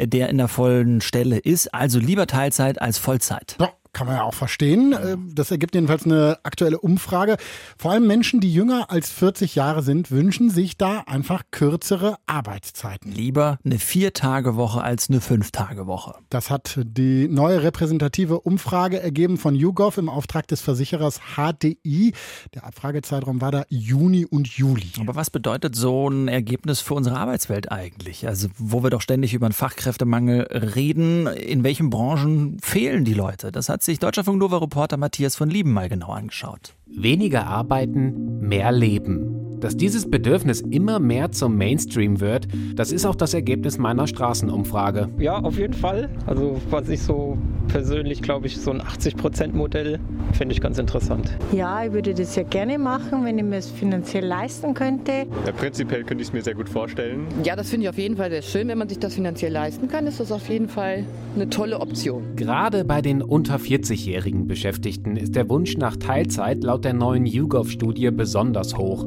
der 0.00 0.28
in 0.28 0.38
der 0.38 0.48
vollen 0.48 1.00
Stelle 1.00 1.38
ist. 1.38 1.72
Also 1.72 2.00
lieber 2.00 2.26
Teilzeit 2.26 2.82
als 2.82 2.98
Vollzeit. 2.98 3.54
Ja. 3.60 3.70
Kann 3.92 4.06
man 4.06 4.16
ja 4.16 4.22
auch 4.22 4.34
verstehen. 4.34 4.92
Äh, 4.92 5.16
das 5.34 5.50
ergibt 5.50 5.74
jedenfalls 5.74 6.04
eine 6.04 6.38
aktuelle 6.42 6.78
Umfrage. 6.80 7.36
Vor 7.76 7.90
allem 7.90 8.06
Menschen, 8.06 8.40
die 8.40 8.52
jünger 8.52 8.90
als 8.90 9.10
40 9.10 9.54
Jahre 9.54 9.82
sind, 9.82 10.10
wünschen 10.10 10.50
sich 10.50 10.76
da 10.76 11.00
einfach 11.06 11.42
kürzere 11.50 12.16
Arbeitszeiten. 12.26 13.10
Lieber 13.10 13.58
eine 13.64 13.78
Vier-Tage-Woche 13.78 14.82
als 14.82 15.10
eine 15.10 15.20
Fünf-Tage-Woche. 15.20 16.14
Das 16.28 16.50
hat 16.50 16.78
die 16.82 17.28
neue 17.28 17.62
repräsentative 17.62 18.40
Umfrage 18.40 19.00
ergeben 19.00 19.38
von 19.38 19.54
YouGov 19.54 19.98
im 19.98 20.08
Auftrag 20.08 20.46
des 20.46 20.60
Versicherers 20.60 21.20
HDI. 21.36 22.12
Der 22.54 22.64
Abfragezeitraum 22.64 23.40
war 23.40 23.50
da 23.50 23.64
Juni 23.68 24.24
und 24.24 24.48
Juli. 24.48 24.92
Aber 25.00 25.16
was 25.16 25.30
bedeutet 25.30 25.74
so 25.74 26.08
ein 26.08 26.28
Ergebnis 26.28 26.80
für 26.80 26.94
unsere 26.94 27.16
Arbeitswelt 27.16 27.72
eigentlich? 27.72 28.26
Also, 28.26 28.48
wo 28.56 28.82
wir 28.82 28.90
doch 28.90 29.02
ständig 29.02 29.34
über 29.34 29.46
einen 29.46 29.52
Fachkräftemangel 29.52 30.42
reden, 30.42 31.26
in 31.26 31.64
welchen 31.64 31.90
Branchen 31.90 32.58
fehlen 32.60 33.04
die 33.04 33.14
Leute? 33.14 33.52
Das 33.52 33.68
hat 33.68 33.79
hat 33.80 33.84
sich 33.84 33.98
Deutscher 33.98 34.24
Nova 34.30 34.58
Reporter 34.58 34.98
Matthias 34.98 35.36
von 35.36 35.48
Lieben 35.48 35.72
mal 35.72 35.88
genau 35.88 36.10
angeschaut. 36.10 36.74
Weniger 36.84 37.46
arbeiten, 37.46 38.38
mehr 38.38 38.72
leben. 38.72 39.39
Dass 39.60 39.76
dieses 39.76 40.10
Bedürfnis 40.10 40.62
immer 40.62 40.98
mehr 40.98 41.32
zum 41.32 41.56
Mainstream 41.56 42.20
wird, 42.20 42.48
das 42.74 42.92
ist 42.92 43.04
auch 43.04 43.14
das 43.14 43.34
Ergebnis 43.34 43.78
meiner 43.78 44.06
Straßenumfrage. 44.06 45.10
Ja, 45.18 45.38
auf 45.38 45.58
jeden 45.58 45.74
Fall. 45.74 46.08
Also 46.26 46.58
was 46.70 46.88
ich 46.88 47.02
so 47.02 47.36
persönlich, 47.68 48.22
glaube 48.22 48.46
ich, 48.46 48.56
so 48.56 48.70
ein 48.70 48.80
80%-Modell 48.80 50.00
finde 50.32 50.54
ich 50.54 50.60
ganz 50.60 50.78
interessant. 50.78 51.30
Ja, 51.52 51.84
ich 51.84 51.92
würde 51.92 52.14
das 52.14 52.34
ja 52.36 52.42
gerne 52.42 52.78
machen, 52.78 53.24
wenn 53.24 53.38
ich 53.38 53.44
mir 53.44 53.56
es 53.56 53.70
finanziell 53.70 54.24
leisten 54.24 54.74
könnte. 54.74 55.26
Ja, 55.46 55.52
prinzipiell 55.52 56.04
könnte 56.04 56.22
ich 56.22 56.28
es 56.28 56.32
mir 56.32 56.42
sehr 56.42 56.54
gut 56.54 56.68
vorstellen. 56.68 57.26
Ja, 57.44 57.54
das 57.54 57.68
finde 57.68 57.84
ich 57.84 57.90
auf 57.90 57.98
jeden 57.98 58.16
Fall 58.16 58.30
sehr 58.30 58.42
schön. 58.42 58.66
Wenn 58.68 58.78
man 58.78 58.88
sich 58.88 58.98
das 58.98 59.14
finanziell 59.14 59.52
leisten 59.52 59.88
kann, 59.88 60.06
ist 60.06 60.20
das 60.20 60.32
auf 60.32 60.48
jeden 60.48 60.68
Fall 60.68 61.04
eine 61.34 61.50
tolle 61.50 61.80
Option. 61.80 62.22
Gerade 62.34 62.84
bei 62.84 63.02
den 63.02 63.22
unter 63.22 63.56
40-jährigen 63.56 64.46
Beschäftigten 64.46 65.16
ist 65.16 65.36
der 65.36 65.48
Wunsch 65.48 65.76
nach 65.76 65.96
Teilzeit 65.96 66.64
laut 66.64 66.84
der 66.84 66.94
neuen 66.94 67.26
YouGov-Studie 67.26 68.10
besonders 68.10 68.76
hoch 68.78 69.06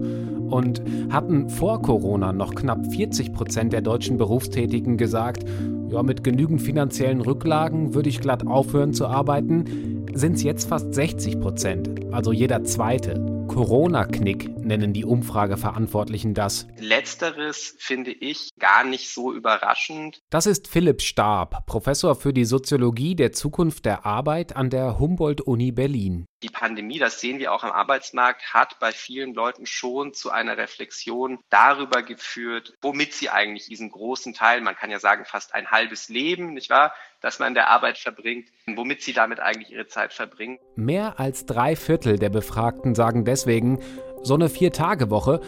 und 0.54 0.84
hatten 1.10 1.50
vor 1.50 1.82
Corona 1.82 2.32
noch 2.32 2.54
knapp 2.54 2.86
40 2.94 3.34
Prozent 3.34 3.74
der 3.74 3.82
deutschen 3.82 4.18
Berufstätigen 4.18 4.98
gesagt, 4.98 5.44
ja, 5.89 6.04
mit 6.04 6.24
genügend 6.24 6.62
finanziellen 6.62 7.22
Rücklagen 7.22 7.96
würde 7.96 8.10
ich 8.10 8.22
glatt 8.22 8.46
aufhören 8.46 8.94
zu 8.94 9.08
arbeiten, 9.08 10.06
sind 10.13 10.36
es 10.36 10.44
jetzt 10.44 10.70
fast 10.70 10.94
60 10.94 11.39
Prozent, 11.39 12.13
also 12.13 12.32
jeder 12.32 12.63
zweite. 12.63 13.34
Corona-Knick 13.48 14.58
nennen 14.60 14.94
die 14.94 15.06
Umfrageverantwortlichen 15.06 16.34
das. 16.34 16.68
Letzteres 16.80 17.76
finde 17.78 18.12
ich 18.12 18.50
gar 18.58 18.84
nicht 18.84 19.13
so 19.13 19.34
überraschend. 19.34 20.22
Das 20.30 20.46
ist 20.46 20.68
Philipp 20.68 21.02
Stab, 21.02 21.66
Professor 21.66 22.16
für 22.16 22.34
die 22.34 22.46
Soziologie 22.46 23.16
der 23.16 23.32
Zukunft 23.32 23.86
der 23.86 24.06
Arbeit 24.06 24.56
an 24.56 24.70
der 24.70 24.98
Humboldt-Uni 25.00 25.72
Berlin. 25.72 26.26
Die 26.44 26.50
Pandemie, 26.50 27.00
das 27.00 27.22
sehen 27.22 27.40
wir 27.40 27.54
auch 27.54 27.64
am 27.64 27.72
Arbeitsmarkt, 27.72 28.54
hat 28.54 28.78
bei 28.80 28.92
vielen 28.92 29.34
Leuten 29.34 29.66
schon 29.66 30.14
zu 30.14 30.30
einer 30.30 30.58
Reflexion 30.58 31.40
darüber 31.50 32.04
geführt, 32.04 32.74
womit 32.82 33.14
sie 33.14 33.30
eigentlich 33.30 33.68
diesen 33.68 33.90
großen 33.90 34.34
Teil, 34.34 34.60
man 34.60 34.76
kann 34.76 34.92
ja 34.92 35.00
sagen 35.00 35.24
fast 35.24 35.56
ein 35.56 35.72
halbes 35.72 36.10
Leben, 36.10 36.54
nicht 36.54 36.70
wahr, 36.70 36.94
das 37.22 37.40
man 37.40 37.50
in 37.50 37.54
der 37.54 37.70
Arbeit 37.70 37.98
verbringt, 37.98 38.50
womit 38.68 39.02
sie 39.02 39.14
damit 39.14 39.40
eigentlich 39.40 39.72
ihre 39.72 39.88
Zeit 39.88 40.12
verbringen. 40.12 40.60
Mehr 40.76 41.18
als 41.18 41.46
drei 41.46 41.78
Viertel 41.78 42.20
der 42.20 42.30
Befragten 42.30 42.94
sagen 42.94 43.24
deswegen, 43.24 43.80
so 44.22 44.34
eine 44.34 44.50
Vier-Tage-Woche, 44.50 45.40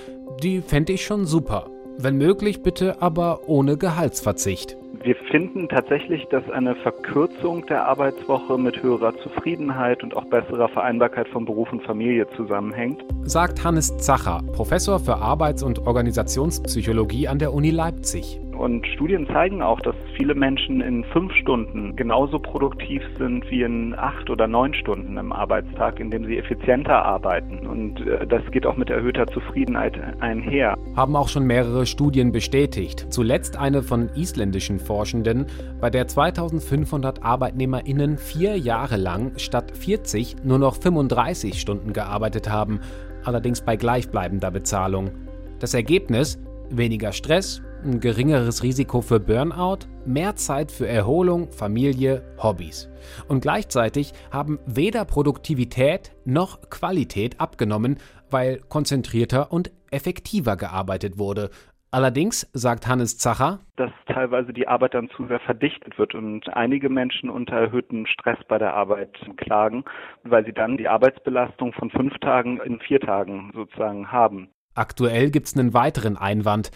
die 0.41 0.61
fände 0.61 0.93
ich 0.93 1.05
schon 1.05 1.25
super. 1.25 1.74
Wenn 1.97 2.17
möglich, 2.17 2.61
bitte 2.61 3.01
aber 3.01 3.47
ohne 3.47 3.77
Gehaltsverzicht. 3.77 4.77
Wir 5.03 5.15
finden 5.29 5.69
tatsächlich, 5.69 6.25
dass 6.31 6.49
eine 6.49 6.75
Verkürzung 6.75 7.65
der 7.67 7.85
Arbeitswoche 7.87 8.57
mit 8.57 8.81
höherer 8.81 9.15
Zufriedenheit 9.19 10.01
und 10.03 10.17
auch 10.17 10.25
besserer 10.25 10.67
Vereinbarkeit 10.67 11.27
von 11.27 11.45
Beruf 11.45 11.71
und 11.71 11.83
Familie 11.83 12.27
zusammenhängt. 12.35 13.05
Sagt 13.23 13.63
Hannes 13.63 13.95
Zacher, 13.97 14.41
Professor 14.53 14.99
für 14.99 15.17
Arbeits- 15.17 15.61
und 15.61 15.85
Organisationspsychologie 15.85 17.27
an 17.27 17.37
der 17.37 17.53
Uni 17.53 17.69
Leipzig. 17.69 18.39
Und 18.57 18.87
Studien 18.87 19.27
zeigen 19.27 19.61
auch, 19.61 19.79
dass 19.81 19.95
viele 20.15 20.35
Menschen 20.35 20.81
in 20.81 21.03
fünf 21.05 21.33
Stunden 21.33 21.95
genauso 21.95 22.39
produktiv 22.39 23.01
sind 23.17 23.49
wie 23.49 23.63
in 23.63 23.93
acht 23.97 24.29
oder 24.29 24.47
neun 24.47 24.73
Stunden 24.73 25.17
im 25.17 25.31
Arbeitstag, 25.31 25.99
indem 25.99 26.25
sie 26.25 26.37
effizienter 26.37 27.03
arbeiten. 27.03 27.67
Und 27.67 28.05
äh, 28.05 28.25
das 28.27 28.41
geht 28.51 28.65
auch 28.65 28.77
mit 28.77 28.89
erhöhter 28.89 29.27
Zufriedenheit 29.27 29.99
einher. 30.19 30.75
Haben 30.95 31.15
auch 31.15 31.29
schon 31.29 31.45
mehrere 31.45 31.85
Studien 31.85 32.31
bestätigt. 32.31 33.07
Zuletzt 33.09 33.57
eine 33.57 33.83
von 33.83 34.09
isländischen 34.15 34.79
Forschenden, 34.79 35.45
bei 35.79 35.89
der 35.89 36.07
2500 36.07 37.23
ArbeitnehmerInnen 37.23 38.17
vier 38.17 38.57
Jahre 38.57 38.97
lang 38.97 39.33
statt 39.37 39.71
40 39.75 40.37
nur 40.43 40.59
noch 40.59 40.75
35 40.75 41.59
Stunden 41.59 41.93
gearbeitet 41.93 42.49
haben, 42.49 42.79
allerdings 43.23 43.61
bei 43.61 43.75
gleichbleibender 43.75 44.51
Bezahlung. 44.51 45.11
Das 45.59 45.73
Ergebnis? 45.73 46.39
Weniger 46.69 47.11
Stress, 47.11 47.61
ein 47.85 47.99
geringeres 47.99 48.63
Risiko 48.63 49.01
für 49.01 49.19
Burnout, 49.19 49.87
mehr 50.05 50.35
Zeit 50.35 50.71
für 50.71 50.87
Erholung, 50.87 51.51
Familie, 51.51 52.23
Hobbys. 52.41 52.89
Und 53.27 53.41
gleichzeitig 53.41 54.13
haben 54.31 54.59
weder 54.65 55.05
Produktivität 55.05 56.11
noch 56.25 56.69
Qualität 56.69 57.39
abgenommen, 57.39 57.97
weil 58.29 58.59
konzentrierter 58.69 59.51
und 59.51 59.71
effektiver 59.91 60.57
gearbeitet 60.57 61.17
wurde. 61.19 61.51
Allerdings, 61.91 62.49
sagt 62.51 62.87
Hannes 62.87 63.17
Zacher, 63.17 63.59
dass 63.77 63.91
teilweise 64.07 64.51
die 64.51 64.67
Arbeit 64.67 64.95
dann 64.95 65.09
zu 65.15 65.27
sehr 65.27 65.39
verdichtet 65.39 65.97
wird 65.97 66.13
und 66.13 66.49
einige 66.53 66.89
Menschen 66.89 67.29
unter 67.29 67.55
erhöhtem 67.55 68.05
Stress 68.05 68.37
bei 68.49 68.57
der 68.57 68.73
Arbeit 68.73 69.15
klagen, 69.37 69.85
weil 70.23 70.45
sie 70.45 70.51
dann 70.51 70.75
die 70.75 70.89
Arbeitsbelastung 70.89 71.71
von 71.71 71.89
fünf 71.91 72.17
Tagen 72.19 72.59
in 72.65 72.79
vier 72.79 72.99
Tagen 72.99 73.51
sozusagen 73.53 74.11
haben. 74.11 74.49
Aktuell 74.77 75.31
gibt 75.31 75.45
es 75.45 75.57
einen 75.57 75.73
weiteren 75.73 76.17
Einwand, 76.17 76.69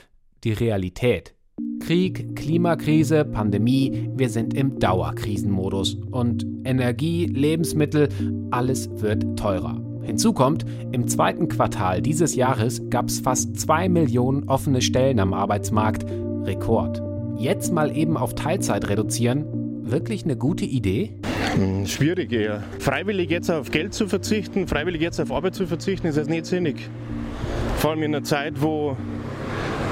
die 0.43 0.53
Realität. 0.53 1.35
Krieg, 1.79 2.35
Klimakrise, 2.35 3.25
Pandemie, 3.25 4.09
wir 4.15 4.29
sind 4.29 4.53
im 4.53 4.79
Dauerkrisenmodus. 4.79 5.95
Und 6.11 6.45
Energie, 6.63 7.25
Lebensmittel, 7.25 8.09
alles 8.51 8.89
wird 9.01 9.37
teurer. 9.37 9.81
Hinzu 10.03 10.33
kommt, 10.33 10.65
im 10.91 11.07
zweiten 11.07 11.47
Quartal 11.47 12.01
dieses 12.01 12.35
Jahres 12.35 12.81
gab 12.89 13.09
es 13.09 13.19
fast 13.19 13.59
zwei 13.59 13.89
Millionen 13.89 14.47
offene 14.49 14.81
Stellen 14.81 15.19
am 15.19 15.33
Arbeitsmarkt. 15.33 16.05
Rekord. 16.43 17.01
Jetzt 17.37 17.73
mal 17.73 17.95
eben 17.95 18.17
auf 18.17 18.35
Teilzeit 18.35 18.89
reduzieren, 18.89 19.45
wirklich 19.83 20.23
eine 20.23 20.35
gute 20.35 20.65
Idee? 20.65 21.15
Hm, 21.55 21.85
schwierig 21.85 22.31
eher. 22.31 22.63
Freiwillig 22.79 23.29
jetzt 23.29 23.49
auf 23.49 23.71
Geld 23.71 23.93
zu 23.93 24.07
verzichten, 24.07 24.67
freiwillig 24.67 25.01
jetzt 25.01 25.19
auf 25.19 25.31
Arbeit 25.31 25.55
zu 25.55 25.67
verzichten, 25.67 26.07
ist 26.07 26.17
das 26.17 26.27
nicht 26.27 26.45
sinnig. 26.45 26.89
Vor 27.77 27.91
allem 27.91 28.03
in 28.03 28.13
einer 28.13 28.23
Zeit, 28.23 28.61
wo 28.61 28.97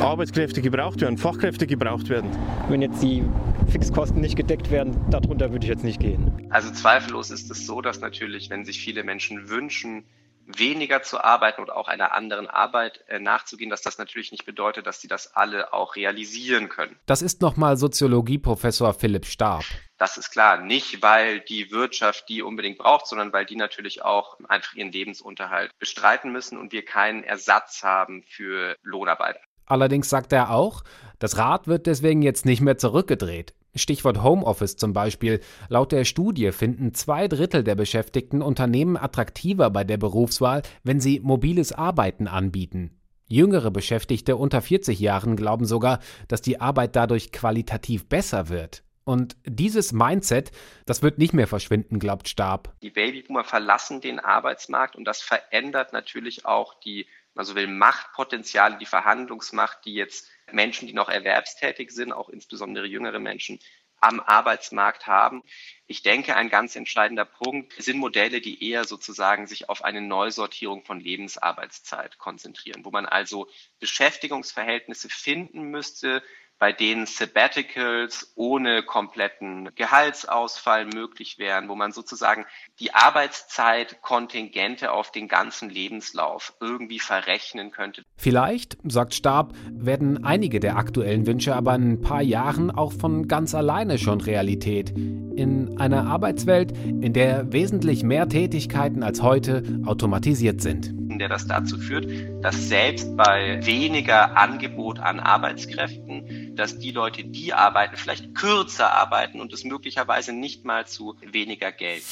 Arbeitskräfte 0.02 0.62
gebraucht 0.62 1.02
werden, 1.02 1.18
Fachkräfte 1.18 1.66
gebraucht 1.66 2.10
werden. 2.10 2.30
Wenn 2.70 2.82
jetzt 2.82 3.02
die 3.02 3.24
Fixkosten 3.72 4.22
nicht 4.22 4.36
gedeckt 4.36 4.70
werden, 4.70 4.96
darunter 5.10 5.52
würde 5.52 5.66
ich 5.66 5.70
jetzt 5.70 5.84
nicht 5.84 6.00
gehen. 6.00 6.48
Also 6.52 6.72
zweifellos 6.72 7.32
ist 7.32 7.50
es 7.50 7.66
so, 7.66 7.82
dass 7.82 8.00
natürlich, 8.00 8.50
wenn 8.50 8.64
sich 8.64 8.80
viele 8.80 9.04
Menschen 9.04 9.50
wünschen, 9.50 10.06
weniger 10.46 11.02
zu 11.02 11.22
arbeiten 11.22 11.62
oder 11.62 11.76
auch 11.76 11.88
einer 11.88 12.14
anderen 12.14 12.48
Arbeit 12.48 13.04
äh, 13.08 13.20
nachzugehen, 13.20 13.70
dass 13.70 13.82
das 13.82 13.98
natürlich 13.98 14.32
nicht 14.32 14.46
bedeutet, 14.46 14.88
dass 14.88 15.02
sie 15.02 15.08
das 15.08 15.36
alle 15.36 15.74
auch 15.74 15.96
realisieren 15.96 16.70
können. 16.70 16.96
Das 17.06 17.22
ist 17.22 17.42
nochmal 17.42 17.76
Soziologieprofessor 17.76 18.94
Philipp 18.94 19.26
Starb. 19.26 19.66
Das 19.98 20.18
ist 20.18 20.30
klar, 20.30 20.62
nicht 20.62 21.02
weil 21.02 21.42
die 21.42 21.72
Wirtschaft 21.72 22.30
die 22.30 22.42
unbedingt 22.42 22.78
braucht, 22.78 23.08
sondern 23.08 23.34
weil 23.34 23.46
die 23.46 23.58
natürlich 23.58 24.04
auch 24.04 24.38
einfach 24.48 24.74
ihren 24.76 24.92
Lebensunterhalt 24.92 25.72
bestreiten 25.80 26.32
müssen 26.32 26.58
und 26.58 26.72
wir 26.72 26.86
keinen 26.86 27.24
Ersatz 27.24 27.84
haben 27.84 28.24
für 28.24 28.78
Lohnarbeit. 28.84 29.40
Allerdings 29.68 30.10
sagt 30.10 30.34
er 30.34 30.52
auch, 30.52 30.84
das 31.20 31.38
Rad 31.38 31.68
wird 31.68 31.86
deswegen 31.86 32.22
jetzt 32.22 32.46
nicht 32.46 32.62
mehr 32.62 32.78
zurückgedreht. 32.78 33.54
Stichwort 33.76 34.24
Homeoffice 34.24 34.78
zum 34.78 34.94
Beispiel. 34.94 35.40
Laut 35.70 35.92
der 35.92 36.06
Studie 36.06 36.52
finden 36.52 36.94
zwei 36.94 37.28
Drittel 37.28 37.64
der 37.64 37.76
Beschäftigten 37.76 38.42
Unternehmen 38.42 38.98
attraktiver 38.98 39.70
bei 39.70 39.84
der 39.84 39.98
Berufswahl, 39.98 40.64
wenn 40.84 41.00
sie 41.00 41.20
mobiles 41.20 41.74
Arbeiten 41.74 42.28
anbieten. 42.28 42.98
Jüngere 43.30 43.72
Beschäftigte 43.72 44.38
unter 44.38 44.62
40 44.62 45.00
Jahren 45.00 45.36
glauben 45.36 45.66
sogar, 45.66 46.00
dass 46.28 46.42
die 46.42 46.62
Arbeit 46.62 46.96
dadurch 46.96 47.32
qualitativ 47.32 48.08
besser 48.08 48.50
wird. 48.50 48.84
Und 49.04 49.38
dieses 49.46 49.94
Mindset, 49.94 50.52
das 50.86 51.02
wird 51.02 51.18
nicht 51.18 51.34
mehr 51.34 51.48
verschwinden, 51.48 51.98
glaubt 51.98 52.28
Stab. 52.28 52.74
Die 52.82 52.90
Babyboomer 52.90 53.46
verlassen 53.46 54.02
den 54.02 54.20
Arbeitsmarkt 54.20 54.98
und 54.98 55.06
das 55.06 55.22
verändert 55.22 55.94
natürlich 55.94 56.46
auch 56.46 56.74
die 56.82 57.06
man 57.38 57.46
so 57.46 57.56
will, 57.56 57.68
Machtpotenziale, 57.68 58.78
die 58.78 58.86
Verhandlungsmacht, 58.86 59.86
die 59.86 59.94
jetzt 59.94 60.28
Menschen, 60.52 60.88
die 60.88 60.94
noch 60.94 61.10
erwerbstätig 61.10 61.92
sind, 61.92 62.12
auch 62.12 62.30
insbesondere 62.30 62.86
jüngere 62.86 63.20
Menschen, 63.20 63.60
am 64.00 64.20
Arbeitsmarkt 64.20 65.08
haben. 65.08 65.42
Ich 65.88 66.04
denke, 66.04 66.36
ein 66.36 66.50
ganz 66.50 66.76
entscheidender 66.76 67.26
Punkt 67.26 67.74
sind 67.82 67.98
Modelle, 67.98 68.42
die 68.42 68.64
eher 68.64 68.86
sozusagen 68.86 69.48
sich 69.48 69.70
auf 69.70 69.84
eine 69.84 70.02
Neusortierung 70.02 70.84
von 70.84 71.00
Lebensarbeitszeit 71.00 72.18
konzentrieren, 72.18 72.86
wo 72.86 72.92
man 72.92 73.06
also 73.06 73.48
Beschäftigungsverhältnisse 73.80 75.10
finden 75.10 75.64
müsste, 75.64 76.22
bei 76.60 76.74
denen 76.74 77.06
Sabbaticals 77.06 78.34
ohne 78.36 78.84
kompletten 78.84 79.70
Gehaltsausfall 79.76 80.86
möglich 80.86 81.38
wären, 81.38 81.70
wo 81.70 81.76
man 81.76 81.92
sozusagen 81.92 82.46
die 82.80 82.94
Arbeitszeitkontingente 82.94 84.92
auf 84.92 85.12
den 85.12 85.28
ganzen 85.28 85.70
Lebenslauf 85.70 86.54
irgendwie 86.60 87.00
verrechnen 87.00 87.72
könnte. 87.72 88.04
Vielleicht, 88.16 88.78
sagt 88.84 89.14
Stab, 89.14 89.54
werden 89.72 90.24
einige 90.24 90.60
der 90.60 90.78
aktuellen 90.78 91.28
Wünsche 91.28 91.56
aber 91.56 91.76
in 91.76 91.92
ein 91.94 92.02
paar 92.02 92.22
Jahren 92.22 92.72
auch 92.72 92.94
von 92.94 93.28
ganz 93.28 93.54
alleine 93.54 94.00
schon 94.00 94.22
Realität. 94.22 94.90
In 94.90 95.80
einer 95.80 96.08
Arbeitswelt, 96.08 96.72
in 96.72 97.14
der 97.14 97.54
wesentlich 97.54 98.04
mehr 98.04 98.28
Tätigkeiten 98.28 99.04
als 99.04 99.22
heute 99.22 99.64
automatisiert 99.86 100.62
sind 100.62 100.97
der 101.10 101.30
das 101.30 101.48
dazu 101.48 101.78
führt, 101.78 102.08
dass 102.44 102.68
selbst 102.68 103.16
bei 103.16 103.66
weniger 103.66 104.38
Angebot 104.38 105.00
an 105.00 105.20
Arbeitskräften, 105.20 106.56
dass 106.56 106.78
die 106.78 106.92
Leute, 106.92 107.24
die 107.24 107.54
arbeiten, 107.54 107.96
vielleicht 107.96 108.36
kürzer 108.36 108.92
arbeiten 108.92 109.40
und 109.40 109.54
es 109.54 109.64
möglicherweise 109.64 110.34
nicht 110.34 110.66
mal 110.66 110.86
zu 110.86 111.16
weniger 111.22 111.72
Geld. 111.72 112.04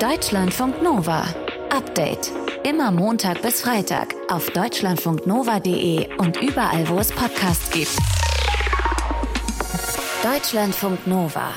Deutschlandfunk 0.00 0.82
Nova. 0.82 1.24
Update. 1.70 2.32
Immer 2.64 2.90
Montag 2.90 3.42
bis 3.42 3.62
Freitag 3.62 4.14
auf 4.28 4.50
deutschlandfunknova.de 4.50 6.16
und 6.16 6.40
überall, 6.40 6.88
wo 6.88 6.98
es 6.98 7.12
Podcasts 7.12 7.70
gibt. 7.70 7.96
Deutschlandfunk 10.22 11.06
Nova. 11.06 11.52